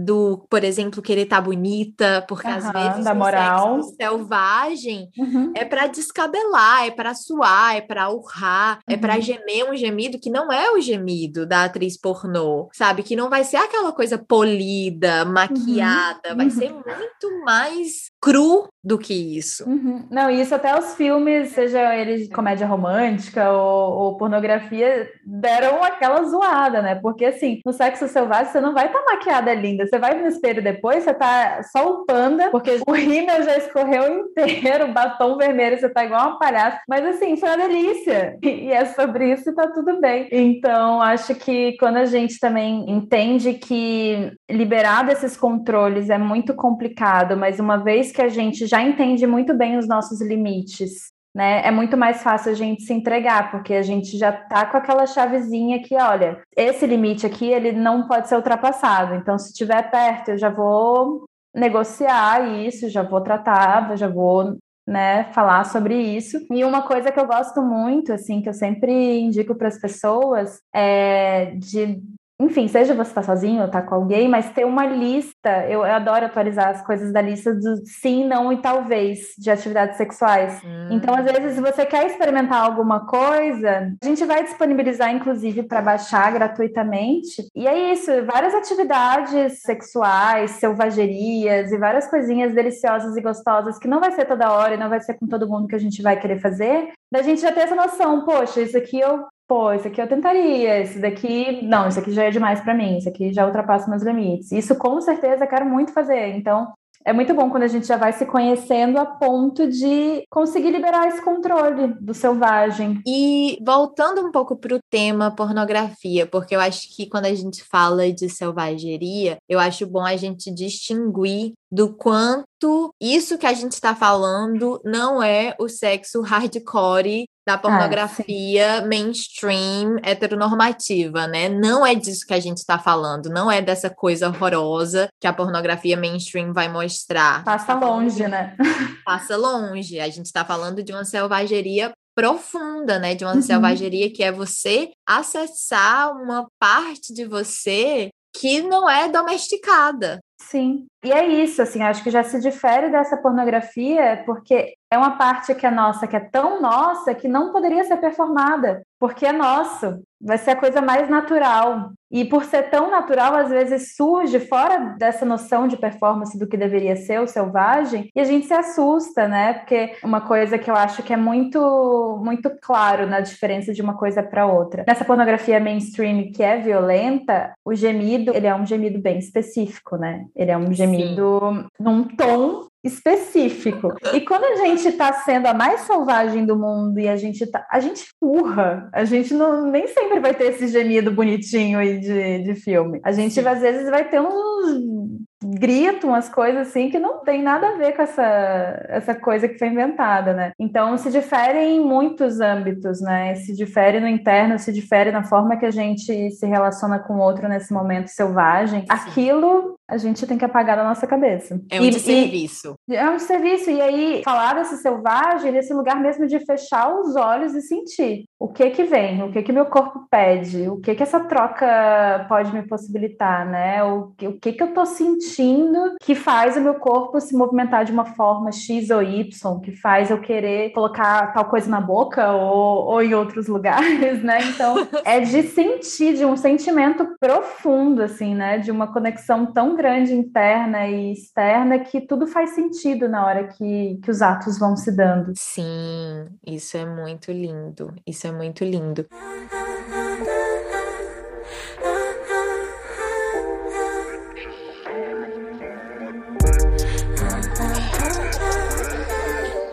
[0.04, 5.52] do, por exemplo, querer estar tá bonita, porque uhum, às vezes da moral selvagem uhum.
[5.54, 9.22] é para descabelar, é para suar, é para urrar, é para uhum.
[9.22, 13.02] gemer um gemido que não é o gemido da atriz pornô, sabe?
[13.02, 16.82] Que não vai ser aquela coisa polida, maquiada, vai ser uhum.
[16.84, 19.68] muito mais cru ou do que isso.
[19.68, 20.06] Uhum.
[20.08, 26.80] Não, isso até os filmes, seja eles comédia romântica ou, ou, pornografia, deram aquela zoada,
[26.80, 26.94] né?
[26.94, 30.28] Porque assim, no sexo selvagem você não vai estar tá maquiada linda, você vai no
[30.28, 35.80] espelho depois, você tá só o panda, porque o rímel já escorreu inteiro, batom vermelho,
[35.80, 36.80] você tá igual uma palhaça.
[36.88, 38.38] Mas assim, foi uma delícia.
[38.40, 40.28] E é sobre isso e tá tudo bem.
[40.30, 47.36] Então, acho que quando a gente também entende que liberar desses controles é muito complicado,
[47.36, 51.66] mas uma vez que a gente já entende muito bem os nossos limites, né?
[51.66, 55.06] É muito mais fácil a gente se entregar, porque a gente já tá com aquela
[55.06, 59.14] chavezinha que, olha, esse limite aqui, ele não pode ser ultrapassado.
[59.14, 65.24] Então, se estiver perto, eu já vou negociar isso, já vou tratar, já vou né,
[65.32, 66.38] falar sobre isso.
[66.50, 70.60] E uma coisa que eu gosto muito, assim, que eu sempre indico para as pessoas
[70.74, 72.00] é de
[72.38, 75.94] enfim, seja você está sozinho ou está com alguém, mas ter uma lista, eu, eu,
[75.94, 80.60] adoro atualizar as coisas da lista do sim, não e talvez de atividades sexuais.
[80.62, 80.88] Hum.
[80.90, 85.80] Então, às vezes, se você quer experimentar alguma coisa, a gente vai disponibilizar, inclusive, para
[85.80, 87.42] baixar gratuitamente.
[87.54, 93.98] E é isso, várias atividades sexuais, selvagerias e várias coisinhas deliciosas e gostosas que não
[93.98, 96.20] vai ser toda hora e não vai ser com todo mundo que a gente vai
[96.20, 100.00] querer fazer, da gente já ter essa noção, poxa, isso aqui eu pô, isso aqui
[100.00, 103.46] eu tentaria, esse daqui, não, isso aqui já é demais para mim, isso aqui já
[103.46, 104.52] ultrapassa meus limites.
[104.52, 106.36] Isso com certeza quero muito fazer.
[106.36, 106.72] Então,
[107.06, 111.06] é muito bom quando a gente já vai se conhecendo a ponto de conseguir liberar
[111.06, 113.00] esse controle do selvagem.
[113.06, 117.62] E voltando um pouco para o tema pornografia, porque eu acho que quando a gente
[117.62, 123.72] fala de selvageria, eu acho bom a gente distinguir do quanto isso que a gente
[123.72, 131.50] está falando não é o sexo hardcore da ah, pornografia ah, mainstream heteronormativa, né?
[131.50, 135.34] Não é disso que a gente está falando, não é dessa coisa horrorosa que a
[135.34, 137.44] pornografia mainstream vai mostrar.
[137.44, 138.56] Passa longe, né?
[139.04, 140.00] Passa longe.
[140.00, 143.14] A gente está falando de uma selvageria profunda, né?
[143.14, 143.42] De uma uhum.
[143.42, 150.20] selvageria que é você acessar uma parte de você que não é domesticada.
[150.38, 150.86] Sim.
[151.02, 155.54] E é isso, assim, acho que já se difere dessa pornografia, porque é uma parte
[155.54, 160.02] que é nossa, que é tão nossa, que não poderia ser performada, porque é nosso,
[160.20, 161.90] vai ser a coisa mais natural.
[162.10, 166.56] E por ser tão natural, às vezes surge fora dessa noção de performance do que
[166.56, 169.54] deveria ser o selvagem, e a gente se assusta, né?
[169.54, 173.94] Porque uma coisa que eu acho que é muito muito claro na diferença de uma
[173.94, 174.84] coisa para outra.
[174.86, 180.24] Nessa pornografia mainstream que é violenta, o gemido, ele é um gemido bem específico, né?
[180.34, 181.66] Ele é um gemido Sim.
[181.80, 183.94] num tom específico.
[184.12, 187.66] E quando a gente está sendo a mais selvagem do mundo e a gente tá,
[187.70, 192.42] a gente urra, a gente não, nem sempre vai ter esse gemido bonitinho aí de,
[192.44, 193.00] de filme.
[193.04, 193.46] A gente Sim.
[193.46, 197.94] às vezes vai ter uns gritam as coisas assim que não tem nada a ver
[197.94, 200.52] com essa, essa coisa que foi inventada, né?
[200.58, 203.34] Então se difere em muitos âmbitos, né?
[203.36, 207.20] Se difere no interno, se difere na forma que a gente se relaciona com o
[207.20, 208.84] outro nesse momento selvagem.
[208.88, 211.60] Aquilo a gente tem que apagar da nossa cabeça.
[211.70, 212.74] É um e, serviço.
[212.90, 213.70] é um serviço.
[213.70, 218.48] E aí, falar desse selvagem, desse lugar mesmo de fechar os olhos e sentir o
[218.48, 222.52] que que vem, o que que meu corpo pede, o que que essa troca pode
[222.52, 223.82] me possibilitar, né?
[223.84, 227.84] O que, o que que eu tô sentindo que faz o meu corpo se movimentar
[227.84, 232.32] de uma forma X ou Y, que faz eu querer colocar tal coisa na boca
[232.32, 234.38] ou, ou em outros lugares, né?
[234.48, 238.58] Então, é de sentir, de um sentimento profundo, assim, né?
[238.58, 244.00] De uma conexão tão grande interna e externa que tudo faz sentido na hora que,
[244.02, 245.32] que os atos vão se dando.
[245.36, 247.94] Sim, isso é muito lindo.
[248.06, 249.06] Isso é muito lindo.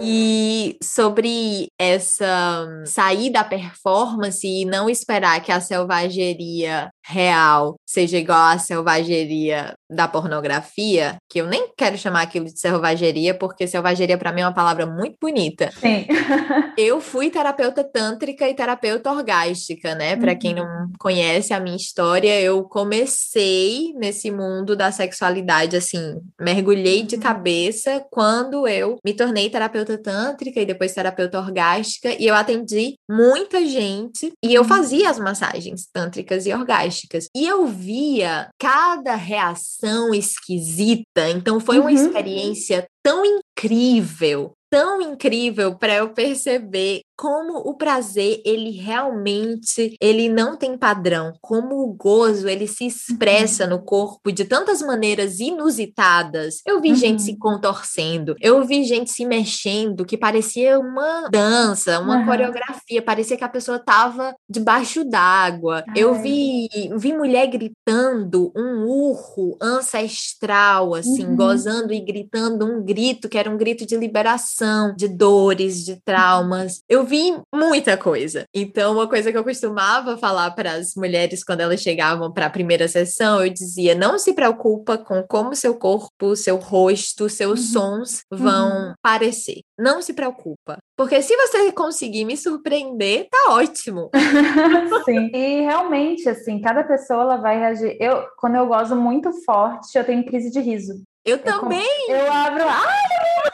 [0.05, 8.49] E sobre essa sair da performance e não esperar que a selvageria real seja igual
[8.49, 14.31] à selvageria da pornografia, que eu nem quero chamar aquilo de selvageria, porque selvageria para
[14.31, 15.71] mim é uma palavra muito bonita.
[15.71, 16.05] Sim.
[16.77, 20.15] eu fui terapeuta tântrica e terapeuta orgástica, né?
[20.15, 20.39] Para uhum.
[20.39, 27.15] quem não conhece a minha história, eu comecei nesse mundo da sexualidade assim, mergulhei de
[27.15, 27.21] uhum.
[27.21, 33.65] cabeça quando eu me tornei terapeuta tântrica e depois terapeuta orgástica e eu atendi muita
[33.65, 34.67] gente e eu uhum.
[34.67, 37.27] fazia as massagens tântricas e orgásticas.
[37.35, 39.82] E eu via cada reação
[40.13, 41.95] esquisita, então foi uma uhum.
[41.95, 50.55] experiência tão incrível, tão incrível para eu perceber como o prazer ele realmente ele não
[50.55, 53.71] tem padrão, como o gozo ele se expressa uhum.
[53.71, 56.61] no corpo de tantas maneiras inusitadas.
[56.65, 56.95] Eu vi uhum.
[56.95, 62.25] gente se contorcendo, eu vi gente se mexendo que parecia uma dança, uma uhum.
[62.25, 65.83] coreografia, parecia que a pessoa estava debaixo d'água.
[65.95, 71.35] Eu vi vi mulher gritando um urro ancestral assim, uhum.
[71.35, 76.81] gozando e gritando um grito que era um grito de liberação, de dores, de traumas.
[76.89, 78.45] Eu vi muita coisa.
[78.53, 82.49] Então, uma coisa que eu costumava falar para as mulheres quando elas chegavam para a
[82.49, 88.05] primeira sessão, eu dizia: não se preocupa com como seu corpo, seu rosto, seus uhum.
[88.05, 88.93] sons vão uhum.
[89.01, 89.61] parecer.
[89.77, 90.77] Não se preocupa.
[90.95, 94.09] Porque se você conseguir me surpreender, tá ótimo.
[95.05, 95.31] Sim.
[95.33, 97.97] E realmente, assim, cada pessoa ela vai reagir.
[97.99, 101.01] Eu, quando eu gozo muito forte, eu tenho crise de riso.
[101.25, 102.09] Eu também!
[102.09, 102.63] Eu, eu abro.
[102.67, 103.53] Ai,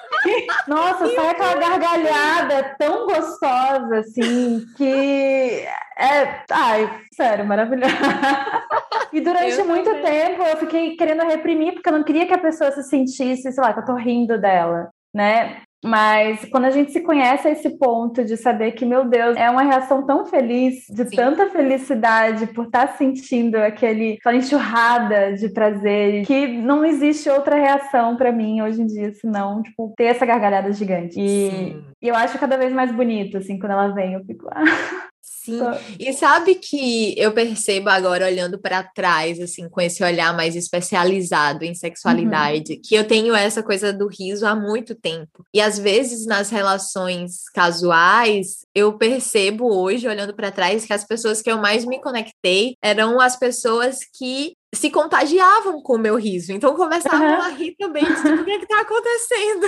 [0.67, 5.65] Nossa, sai aquela gargalhada tão gostosa, assim, que
[5.97, 6.43] é.
[6.51, 7.93] Ai, sério, maravilhosa.
[9.11, 10.03] E durante eu muito também.
[10.03, 13.63] tempo eu fiquei querendo reprimir, porque eu não queria que a pessoa se sentisse, sei
[13.63, 15.63] lá, que eu tô rindo dela, né?
[15.83, 19.49] Mas quando a gente se conhece a esse ponto de saber que, meu Deus, é
[19.49, 21.15] uma reação tão feliz, de Sim.
[21.15, 27.55] tanta felicidade por estar tá sentindo aquele, aquela enxurrada de prazer, que não existe outra
[27.55, 31.19] reação para mim hoje em dia, senão, tipo, ter essa gargalhada gigante.
[31.19, 34.49] E, e, eu acho cada vez mais bonito, assim, quando ela vem, eu fico.
[34.51, 35.08] Ah,
[35.43, 35.61] Sim.
[35.97, 41.63] E sabe que eu percebo agora, olhando para trás, assim, com esse olhar mais especializado
[41.63, 42.81] em sexualidade, uhum.
[42.83, 45.45] que eu tenho essa coisa do riso há muito tempo.
[45.53, 51.41] E às vezes nas relações casuais, eu percebo hoje, olhando para trás, que as pessoas
[51.41, 56.53] que eu mais me conectei eram as pessoas que se contagiavam com o meu riso.
[56.53, 57.41] Então começavam uhum.
[57.41, 58.05] a rir também.
[58.05, 59.67] Tipo, o que é está acontecendo?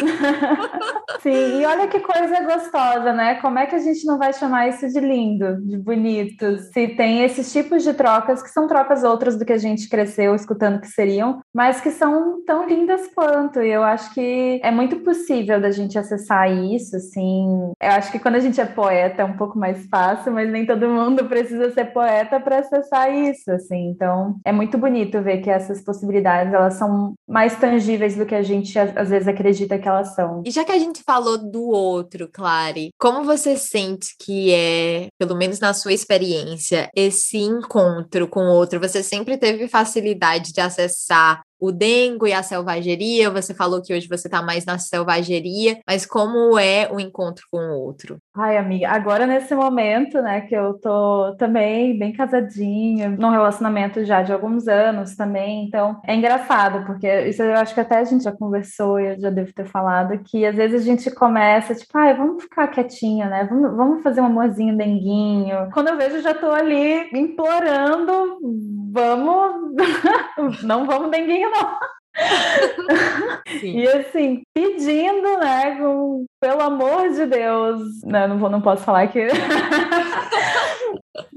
[1.22, 3.36] Sim, e olha que coisa gostosa, né?
[3.36, 6.60] Como é que a gente não vai chamar isso de lindo, de bonito?
[6.72, 10.36] Se tem esses tipos de trocas, que são trocas outras do que a gente cresceu
[10.36, 13.60] escutando que seriam, mas que são tão lindas quanto.
[13.62, 17.74] E eu acho que é muito possível da gente acessar isso, assim.
[17.82, 20.66] Eu acho que quando a gente é poeta é um pouco mais fácil, mas nem
[20.66, 23.90] todo mundo precisa ser poeta para acessar isso, assim.
[23.90, 28.36] Então, é muito bonito bonito ver que essas possibilidades elas são mais tangíveis do que
[28.36, 30.44] a gente às vezes acredita que elas são.
[30.46, 35.36] E já que a gente falou do outro, Clary, como você sente que é, pelo
[35.36, 38.80] menos na sua experiência, esse encontro com o outro?
[38.80, 43.30] Você sempre teve facilidade de acessar o dengo e a selvageria.
[43.30, 47.60] Você falou que hoje você está mais na selvageria, mas como é o encontro com
[47.60, 48.18] o outro?
[48.36, 54.24] Ai, amiga, agora nesse momento, né, que eu tô também bem casadinha, num relacionamento já
[54.24, 58.24] de alguns anos também, então é engraçado, porque isso eu acho que até a gente
[58.24, 62.16] já conversou, eu já devo ter falado, que às vezes a gente começa, tipo, ai,
[62.16, 65.70] vamos ficar quietinha, né, vamos, vamos fazer um amorzinho denguinho.
[65.74, 68.40] Quando eu vejo, eu já tô ali implorando,
[68.92, 69.76] vamos,
[70.64, 71.78] não vamos denguinho não.
[73.64, 79.08] e assim, pedindo, né, com, pelo amor de Deus, né, não, vou, não posso falar
[79.08, 79.28] que.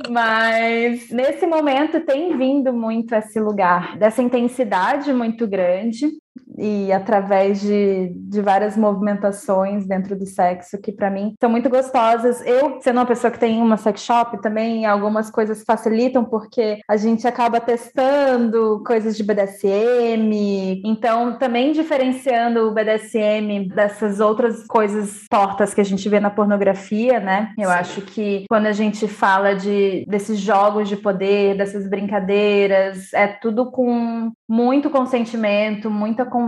[0.08, 6.08] Mas nesse momento tem vindo muito esse lugar dessa intensidade muito grande
[6.56, 12.44] e através de, de várias movimentações dentro do sexo que para mim são muito gostosas.
[12.46, 16.96] Eu, sendo uma pessoa que tem uma sex shop também, algumas coisas facilitam porque a
[16.96, 25.74] gente acaba testando coisas de BDSM, então também diferenciando o BDSM dessas outras coisas tortas
[25.74, 27.52] que a gente vê na pornografia, né?
[27.58, 27.74] Eu Sim.
[27.74, 33.70] acho que quando a gente fala de desses jogos de poder, dessas brincadeiras, é tudo
[33.70, 36.43] com muito consentimento, muita conversa,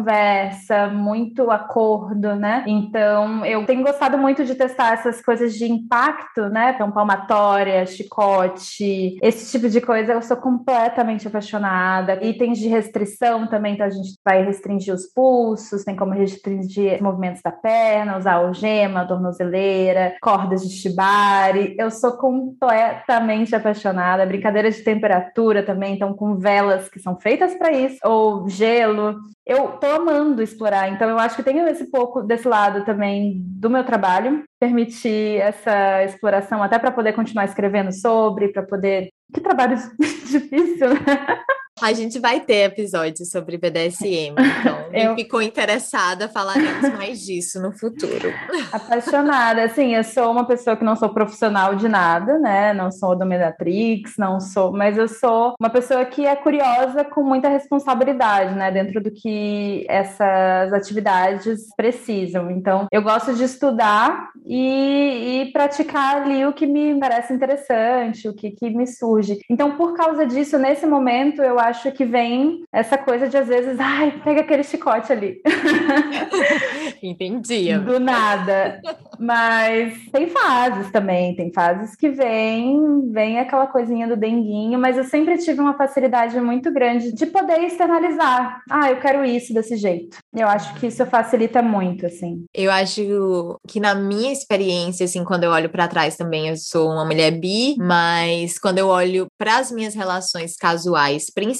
[0.92, 2.64] muito acordo, né?
[2.66, 6.72] Então, eu tenho gostado muito de testar essas coisas de impacto, né?
[6.74, 12.18] Então, palmatória, chicote, esse tipo de coisa, eu sou completamente apaixonada.
[12.24, 17.42] Itens de restrição também, então a gente vai restringir os pulsos, tem como restringir movimentos
[17.42, 21.74] da perna, usar algema, tornozeleira, cordas de shibari.
[21.78, 24.26] Eu sou completamente apaixonada.
[24.26, 29.16] Brincadeiras de temperatura também, então com velas que são feitas para isso ou gelo.
[29.46, 33.70] Eu tô amando explorar, então eu acho que tenho esse pouco desse lado também do
[33.70, 39.08] meu trabalho, permitir essa exploração até para poder continuar escrevendo sobre, para poder.
[39.32, 41.40] Que trabalho difícil, né?
[41.82, 45.14] A gente vai ter episódios sobre BDSM, então eu...
[45.14, 48.32] ficou interessada, falaremos mais disso no futuro.
[48.72, 52.72] Apaixonada, assim, eu sou uma pessoa que não sou profissional de nada, né?
[52.72, 57.50] Não sou dominatrix, não sou, mas eu sou uma pessoa que é curiosa com muita
[57.50, 58.70] responsabilidade, né?
[58.72, 62.50] Dentro do que essas atividades precisam.
[62.50, 68.34] Então, eu gosto de estudar e, e praticar ali o que me parece interessante, o
[68.34, 69.40] que, que me surge.
[69.50, 73.78] Então, por causa disso, nesse momento, eu acho que vem essa coisa de às vezes,
[73.78, 75.40] ai, pega aquele chicote ali.
[77.02, 77.76] Entendi.
[77.78, 78.80] Do nada.
[79.18, 85.04] Mas tem fases também, tem fases que vem, vem aquela coisinha do denguinho, mas eu
[85.04, 88.60] sempre tive uma facilidade muito grande de poder externalizar.
[88.70, 90.18] Ah, eu quero isso desse jeito.
[90.34, 92.44] Eu acho que isso facilita muito, assim.
[92.54, 96.90] Eu acho que na minha experiência, assim, quando eu olho para trás também, eu sou
[96.90, 101.55] uma mulher bi, mas quando eu olho para as minhas relações casuais, principalmente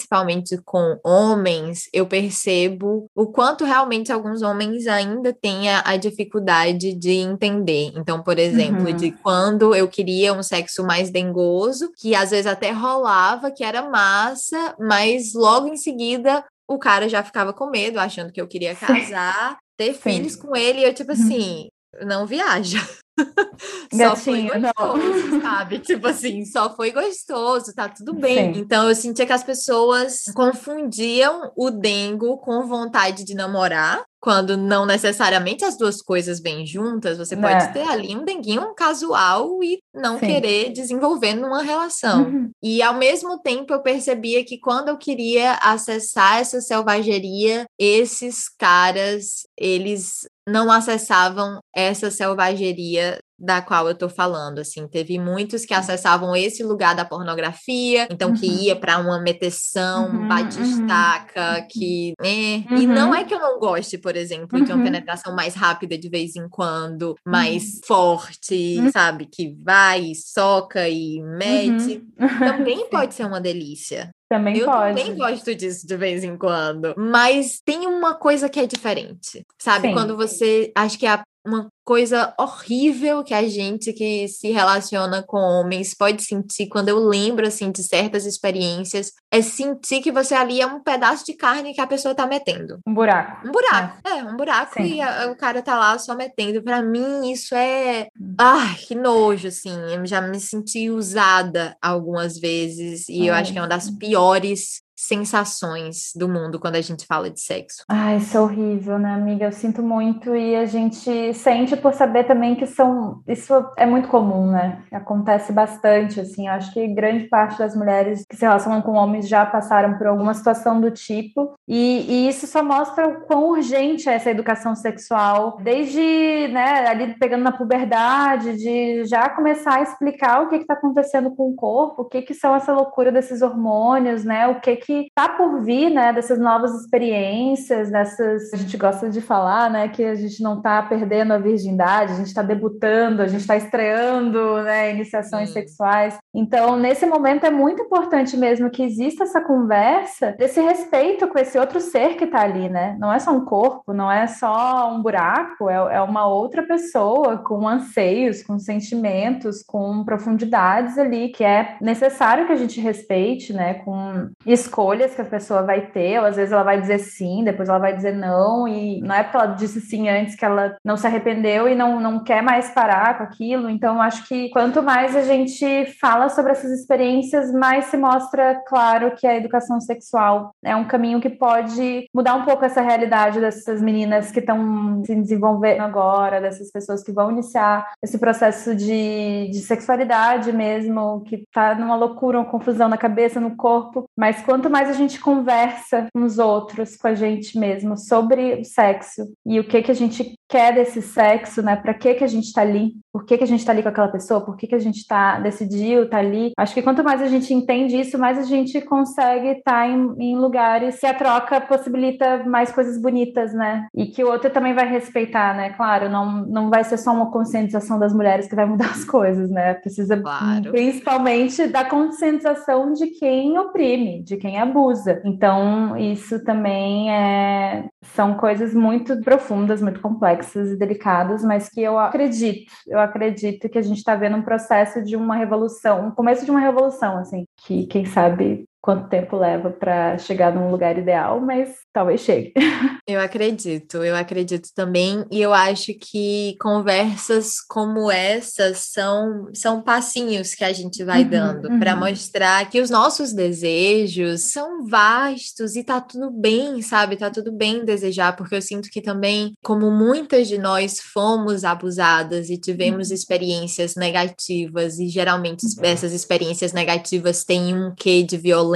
[0.65, 7.13] com homens, eu percebo o quanto realmente alguns homens ainda têm a, a dificuldade de
[7.13, 7.93] entender.
[7.95, 8.97] Então, por exemplo, uhum.
[8.97, 13.89] de quando eu queria um sexo mais dengoso, que às vezes até rolava, que era
[13.89, 18.75] massa, mas logo em seguida o cara já ficava com medo, achando que eu queria
[18.77, 19.57] casar.
[19.77, 20.01] ter Sim.
[20.01, 21.19] filhos com ele, e eu, tipo uhum.
[21.19, 21.69] assim,
[22.03, 22.79] não viaja.
[23.93, 25.41] só foi gostoso, não.
[25.41, 25.79] sabe?
[25.81, 28.55] Tipo assim, só foi gostoso, tá tudo bem.
[28.55, 28.61] Sim.
[28.61, 34.85] Então eu sentia que as pessoas confundiam o dengo com vontade de namorar, quando não
[34.85, 37.69] necessariamente as duas coisas vêm juntas, você pode é.
[37.69, 40.27] ter ali um denguinho casual e não Sim.
[40.27, 42.25] querer desenvolver numa relação.
[42.25, 42.51] Uhum.
[42.61, 49.47] E ao mesmo tempo eu percebia que quando eu queria acessar essa selvageria, esses caras,
[49.57, 56.34] eles não acessavam essa selvageria da qual eu tô falando, assim, teve muitos que acessavam
[56.34, 58.59] esse lugar da pornografia, então que uhum.
[58.61, 61.66] ia para uma meteção, uhum, batistaca, uhum.
[61.70, 62.64] que, né?
[62.70, 63.14] E não uhum.
[63.14, 64.84] é que eu não goste, por exemplo, de uma uhum.
[64.84, 67.80] penetração mais rápida de vez em quando, mais uhum.
[67.84, 72.03] forte, sabe, que vai, soca e mete,
[72.38, 74.11] também pode ser uma delícia.
[74.29, 75.01] Também eu pode.
[75.01, 76.95] também gosto disso de vez em quando.
[76.97, 79.47] Mas tem uma coisa que é diferente.
[79.59, 79.89] Sabe?
[79.89, 79.95] Sim.
[79.95, 80.72] Quando você.
[80.74, 86.22] Acho que é uma coisa horrível que a gente que se relaciona com homens pode
[86.22, 90.82] sentir quando eu lembro assim de certas experiências é sentir que você ali é um
[90.82, 92.80] pedaço de carne que a pessoa tá metendo.
[92.86, 93.47] Um buraco.
[93.47, 93.99] Um buraco.
[94.05, 94.94] É, é um buraco Sim.
[94.94, 96.62] e a, o cara tá lá só metendo.
[96.62, 98.34] Para mim isso é, hum.
[98.38, 99.76] ai, que nojo assim.
[99.92, 104.82] Eu já me senti usada algumas vezes e eu acho que é uma das piores
[104.97, 107.84] sensações do mundo quando a gente fala de sexo.
[107.88, 109.44] Ai, isso é horrível, né, amiga?
[109.44, 114.09] Eu sinto muito e a gente sente por saber também que são isso é muito
[114.09, 114.82] comum, né?
[114.90, 116.47] Acontece bastante, assim.
[116.47, 120.07] Eu acho que grande parte das mulheres que se relacionam com homens já passaram por
[120.07, 124.74] alguma situação do tipo e, e isso só mostra o quão urgente é essa educação
[124.74, 130.74] sexual, desde, né, ali pegando na puberdade, de já começar a explicar o que está
[130.74, 134.49] acontecendo com o corpo, o que que são essa loucura desses hormônios, né?
[134.49, 139.20] O que que tá por vir, né, dessas novas experiências, dessas, a gente gosta de
[139.20, 143.26] falar, né, que a gente não tá perdendo a virgindade, a gente está debutando, a
[143.26, 146.16] gente está estreando, né, iniciações sexuais.
[146.34, 151.59] Então, nesse momento é muito importante mesmo que exista essa conversa, desse respeito com esse
[151.59, 152.97] outro ser que tá ali, né?
[152.99, 157.38] Não é só um corpo, não é só um buraco, é, é uma outra pessoa
[157.38, 163.74] com anseios, com sentimentos, com profundidades ali que é necessário que a gente respeite, né,
[163.74, 167.43] com escolha escolhas que a pessoa vai ter, ou às vezes ela vai dizer sim,
[167.43, 170.77] depois ela vai dizer não, e não é porque ela disse sim antes que ela
[170.85, 173.70] não se arrependeu e não, não quer mais parar com aquilo.
[173.70, 179.12] Então, acho que quanto mais a gente fala sobre essas experiências, mais se mostra claro
[179.16, 183.81] que a educação sexual é um caminho que pode mudar um pouco essa realidade dessas
[183.81, 189.61] meninas que estão se desenvolvendo agora, dessas pessoas que vão iniciar esse processo de, de
[189.61, 194.71] sexualidade mesmo, que tá numa loucura, uma confusão na cabeça, no corpo, mas quanto quanto
[194.71, 199.61] mais a gente conversa com os outros, com a gente mesmo, sobre o sexo e
[199.61, 201.77] o que que a gente quer desse sexo, né?
[201.77, 202.95] Para que que a gente está ali?
[203.17, 204.43] Por que que a gente está ali com aquela pessoa?
[204.43, 206.53] Por que que a gente está decidiu tá ali?
[206.55, 210.14] Acho que quanto mais a gente entende isso, mais a gente consegue estar tá em,
[210.19, 213.87] em, lugares que a troca possibilita mais coisas bonitas, né?
[213.95, 215.71] E que o outro também vai respeitar, né?
[215.71, 219.49] Claro, não não vai ser só uma conscientização das mulheres que vai mudar as coisas,
[219.49, 219.73] né?
[219.73, 220.71] Precisa claro.
[220.71, 225.23] principalmente da conscientização de quem oprime, de quem abusa.
[225.25, 231.99] Então, isso também é, são coisas muito profundas, muito complexas e delicadas, mas que eu
[231.99, 236.45] acredito, eu acredito que a gente está vendo um processo de uma revolução, um começo
[236.45, 241.41] de uma revolução, assim, que quem sabe quanto tempo leva para chegar num lugar ideal,
[241.41, 242.55] mas talvez chegue.
[243.09, 250.57] Eu acredito, eu acredito também, e eu acho que conversas como essas são, são passinhos
[250.57, 251.78] que a gente vai uhum, dando uhum.
[251.78, 257.14] para mostrar que os nossos desejos são vastos e tá tudo bem, sabe?
[257.14, 262.51] Tá tudo bem desejar, porque eu sinto que também, como muitas de nós fomos abusadas
[262.51, 263.14] e tivemos uhum.
[263.14, 265.84] experiências negativas, e geralmente uhum.
[265.84, 268.76] essas experiências negativas têm um quê de violência,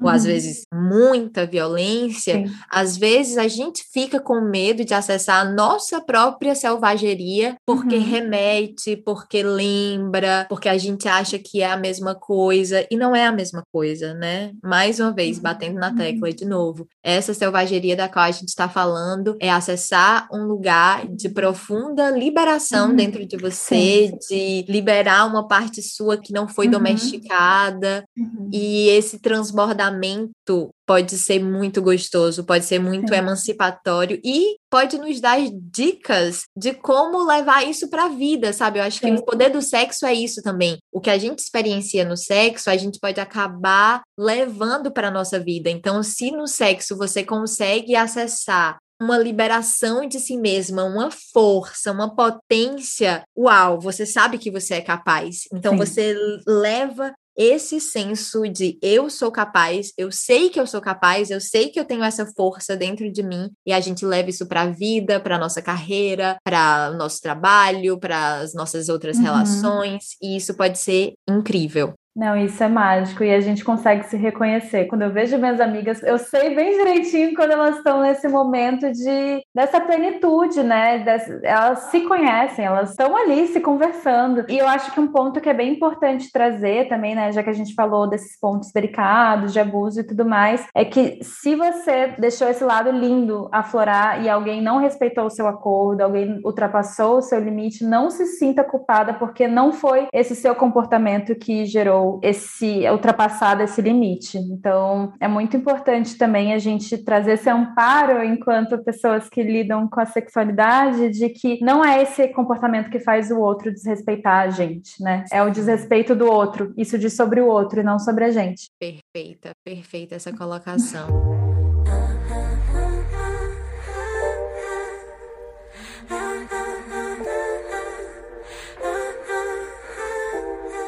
[0.00, 0.28] ou às uhum.
[0.28, 2.52] vezes muita violência, Sim.
[2.70, 8.04] às vezes a gente fica com medo de acessar a nossa própria selvageria porque uhum.
[8.04, 13.26] remete, porque lembra, porque a gente acha que é a mesma coisa e não é
[13.26, 14.52] a mesma coisa, né?
[14.62, 15.42] Mais uma vez, uhum.
[15.42, 16.34] batendo na tecla uhum.
[16.34, 16.88] de novo.
[17.02, 22.90] Essa selvageria da qual a gente está falando é acessar um lugar de profunda liberação
[22.90, 22.96] uhum.
[22.96, 24.18] dentro de você, Sim.
[24.28, 26.72] de liberar uma parte sua que não foi uhum.
[26.72, 28.50] domesticada uhum.
[28.52, 35.38] e esse transbordamento pode ser muito gostoso, pode ser muito emancipatório e pode nos dar
[35.52, 38.78] dicas de como levar isso para a vida, sabe?
[38.78, 40.78] Eu acho que o poder do sexo é isso também.
[40.92, 45.70] O que a gente experiencia no sexo, a gente pode acabar levando para nossa vida.
[45.70, 52.14] Então, se no sexo você consegue acessar uma liberação de si mesma, uma força, uma
[52.14, 53.24] potência.
[53.36, 55.48] Uau, você sabe que você é capaz.
[55.52, 55.78] Então Sim.
[55.78, 56.16] você
[56.46, 61.70] leva esse senso de eu sou capaz, eu sei que eu sou capaz, eu sei
[61.70, 64.70] que eu tenho essa força dentro de mim e a gente leva isso para a
[64.70, 69.24] vida, para nossa carreira, para o nosso trabalho, para as nossas outras uhum.
[69.24, 71.94] relações e isso pode ser incrível.
[72.14, 74.84] Não, isso é mágico e a gente consegue se reconhecer.
[74.84, 79.42] Quando eu vejo minhas amigas, eu sei bem direitinho quando elas estão nesse momento de
[79.54, 80.98] dessa plenitude, né?
[80.98, 84.44] Dessa, elas se conhecem, elas estão ali se conversando.
[84.50, 87.48] E eu acho que um ponto que é bem importante trazer também, né, já que
[87.48, 92.08] a gente falou desses pontos delicados, de abuso e tudo mais, é que se você
[92.18, 97.22] deixou esse lado lindo aflorar e alguém não respeitou o seu acordo, alguém ultrapassou o
[97.22, 102.88] seu limite, não se sinta culpada porque não foi esse seu comportamento que gerou esse
[102.90, 104.38] ultrapassado esse limite.
[104.38, 110.00] Então, é muito importante também a gente trazer esse amparo enquanto pessoas que lidam com
[110.00, 115.02] a sexualidade de que não é esse comportamento que faz o outro desrespeitar a gente,
[115.02, 115.24] né?
[115.32, 116.72] É o desrespeito do outro.
[116.76, 118.70] Isso diz sobre o outro e não sobre a gente.
[118.78, 121.08] Perfeita, perfeita essa colocação.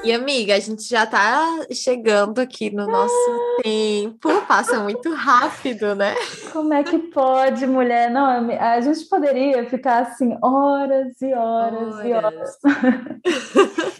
[0.04, 4.28] E amiga, a gente já tá chegando aqui no nosso tempo.
[4.46, 6.14] Passa muito rápido, né?
[6.52, 8.10] Como é que pode, mulher?
[8.10, 12.04] Não, a gente poderia ficar assim horas e horas, horas.
[12.04, 12.58] e horas.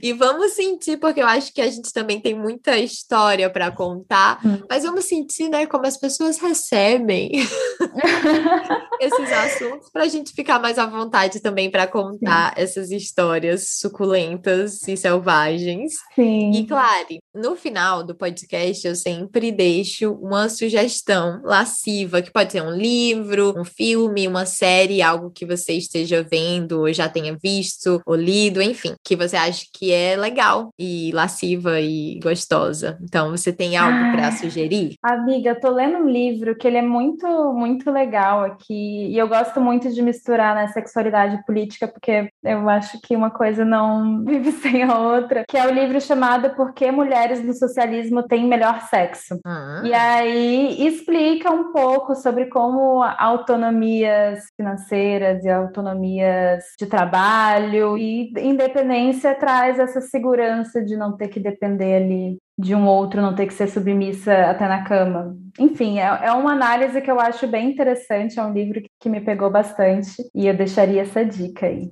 [0.03, 4.41] e vamos sentir, porque eu acho que a gente também tem muita história para contar,
[4.45, 4.61] hum.
[4.69, 7.31] mas vamos sentir, né, como as pessoas recebem
[9.01, 12.63] esses assuntos para a gente ficar mais à vontade também para contar Sim.
[12.63, 15.94] essas histórias suculentas e selvagens.
[16.15, 16.53] Sim.
[16.53, 22.63] E, claro, no final do podcast eu sempre deixo uma sugestão lasciva, que pode ser
[22.63, 28.01] um livro, um filme, uma série, algo que você esteja vendo, ou já tenha visto,
[28.07, 32.99] ou lido, enfim, que você acha que é legal e lasciva e gostosa.
[33.03, 34.95] Então, você tem algo para sugerir?
[35.03, 39.29] Amiga, eu tô lendo um livro que ele é muito, muito legal aqui, e eu
[39.29, 44.23] gosto muito de misturar né, sexualidade e política, porque eu acho que uma coisa não
[44.25, 48.23] vive sem a outra, que é o livro livro chamado Por que Mulheres no Socialismo
[48.23, 49.39] Têm Melhor Sexo.
[49.47, 49.87] Uhum.
[49.87, 59.35] E aí explica um pouco sobre como autonomias financeiras e autonomias de trabalho e independência
[59.35, 63.55] traz essa segurança de não ter que depender ali de um outro não ter que
[63.55, 65.37] ser submissa até na cama.
[65.59, 69.09] Enfim, é, é uma análise que eu acho bem interessante, é um livro que, que
[69.09, 71.91] me pegou bastante e eu deixaria essa dica aí.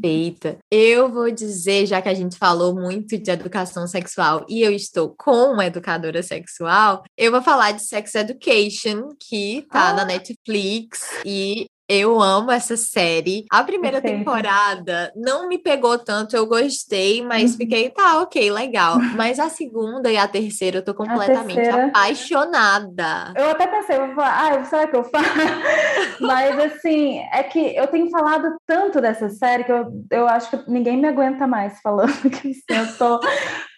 [0.00, 0.58] Perfeita.
[0.70, 5.14] Eu vou dizer, já que a gente falou muito de educação sexual e eu estou
[5.16, 9.94] com uma educadora sexual, eu vou falar de Sex Education, que tá ah.
[9.94, 13.46] na Netflix e eu amo essa série.
[13.50, 14.18] A primeira Perfeito.
[14.18, 17.56] temporada não me pegou tanto, eu gostei, mas uhum.
[17.56, 18.98] fiquei, tá, ok, legal.
[19.16, 21.86] Mas a segunda e a terceira eu tô completamente terceira...
[21.86, 23.32] apaixonada.
[23.34, 25.24] Eu até pensei, vou falar, ah, será que eu falo?
[26.20, 30.70] mas assim, é que eu tenho falado tanto dessa série que eu, eu acho que
[30.70, 33.20] ninguém me aguenta mais falando que assim, eu tô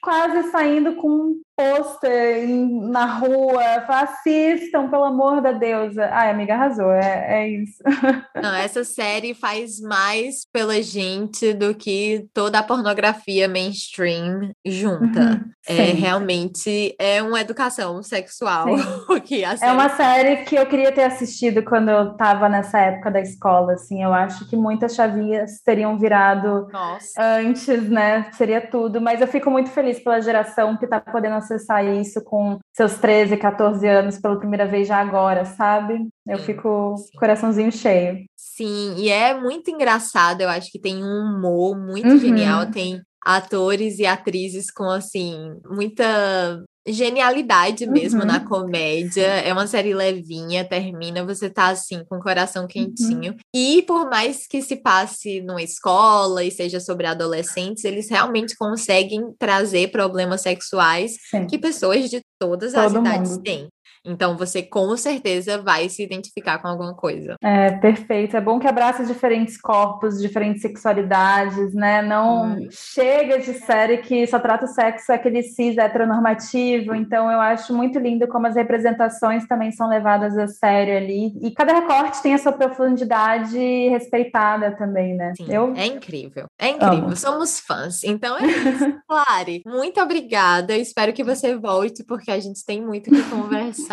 [0.00, 6.08] quase saindo com um pôster na rua, assistam, pelo amor da deusa.
[6.10, 7.82] Ai, amiga, arrasou, é, é isso.
[8.40, 15.20] Não, essa série faz mais pela gente do que toda a pornografia mainstream junta.
[15.20, 18.66] Uhum, é realmente é uma educação sexual.
[19.24, 23.20] que É uma série que eu queria ter assistido quando eu estava nessa época da
[23.20, 24.02] escola, assim.
[24.02, 27.12] Eu acho que muitas chavinhas teriam virado Nossa.
[27.18, 28.30] antes, né?
[28.32, 32.22] Seria tudo, mas eu fico muito feliz feliz pela geração que está podendo acessar isso
[32.22, 36.08] com seus 13, 14 anos pela primeira vez já agora, sabe?
[36.26, 38.24] Eu fico coraçãozinho cheio.
[38.36, 42.18] Sim, e é muito engraçado, eu acho que tem um humor muito uhum.
[42.18, 48.26] genial, tem atores e atrizes com assim muita genialidade mesmo uhum.
[48.26, 49.26] na comédia.
[49.26, 53.32] É uma série levinha, termina, você tá assim com o coração quentinho.
[53.32, 53.38] Uhum.
[53.54, 59.32] E por mais que se passe numa escola e seja sobre adolescentes, eles realmente conseguem
[59.38, 61.46] trazer problemas sexuais Sim.
[61.46, 63.42] que pessoas de todas Todo as idades mundo.
[63.42, 63.68] têm.
[64.04, 67.36] Então você com certeza vai se identificar com alguma coisa.
[67.42, 68.36] É, perfeito.
[68.36, 72.02] É bom que abraça diferentes corpos, diferentes sexualidades, né?
[72.02, 72.68] Não hum.
[72.70, 76.94] chega de série que só trata o sexo aquele cis heteronormativo.
[76.94, 81.32] Então eu acho muito lindo como as representações também são levadas a sério ali.
[81.40, 85.32] E cada recorte tem a sua profundidade respeitada também, né?
[85.36, 85.74] Sim, eu...
[85.76, 86.46] É incrível.
[86.58, 87.06] É incrível.
[87.06, 87.16] Amo.
[87.16, 88.02] Somos fãs.
[88.04, 89.00] Então é isso.
[89.06, 90.74] Clare, muito obrigada.
[90.74, 93.88] Eu espero que você volte, porque a gente tem muito que conversar.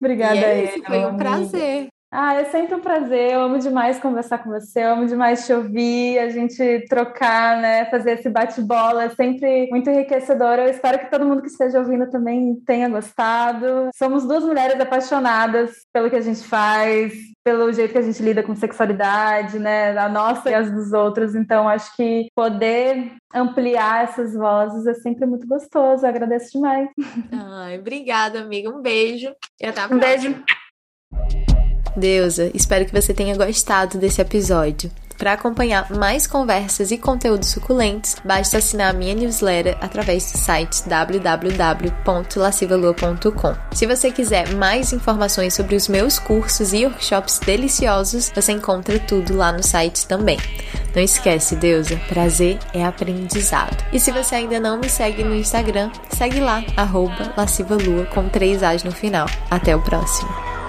[0.00, 1.88] Obrigada, e é isso, Foi um prazer.
[2.12, 3.32] Ah, é sempre um prazer.
[3.32, 7.84] Eu amo demais conversar com você, eu amo demais te ouvir, a gente trocar, né?
[7.84, 10.58] Fazer esse bate-bola é sempre muito enriquecedor.
[10.58, 13.90] Eu espero que todo mundo que esteja ouvindo também tenha gostado.
[13.94, 17.12] Somos duas mulheres apaixonadas pelo que a gente faz,
[17.44, 19.96] pelo jeito que a gente lida com sexualidade, né?
[19.96, 21.36] A nossa e as dos outros.
[21.36, 26.04] Então, acho que poder ampliar essas vozes é sempre muito gostoso.
[26.04, 26.88] Eu agradeço demais.
[27.32, 28.68] Ai, obrigada, amiga.
[28.68, 29.96] Um beijo e até a próxima.
[29.96, 31.49] Um beijo.
[32.00, 34.90] Deusa, espero que você tenha gostado desse episódio.
[35.20, 40.88] Para acompanhar mais conversas e conteúdos suculentos, basta assinar a minha newsletter através do site
[40.88, 43.54] www.lascivalua.com.
[43.74, 49.36] Se você quiser mais informações sobre os meus cursos e workshops deliciosos, você encontra tudo
[49.36, 50.38] lá no site também.
[50.94, 53.76] Não esquece, Deusa, prazer é aprendizado.
[53.92, 58.62] E se você ainda não me segue no Instagram, segue lá, arroba lascivalua com três
[58.62, 59.26] As no final.
[59.50, 60.59] Até o próximo.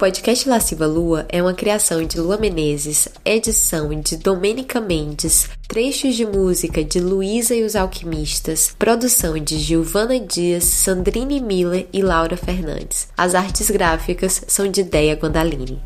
[0.00, 6.24] Podcast Lasciva Lua é uma criação de Lua Menezes, edição de Domênica Mendes, trechos de
[6.24, 13.08] música de Luísa e os Alquimistas, produção de Giovana Dias, Sandrine Miller e Laura Fernandes.
[13.14, 15.78] As artes gráficas são de Deia Guandalini.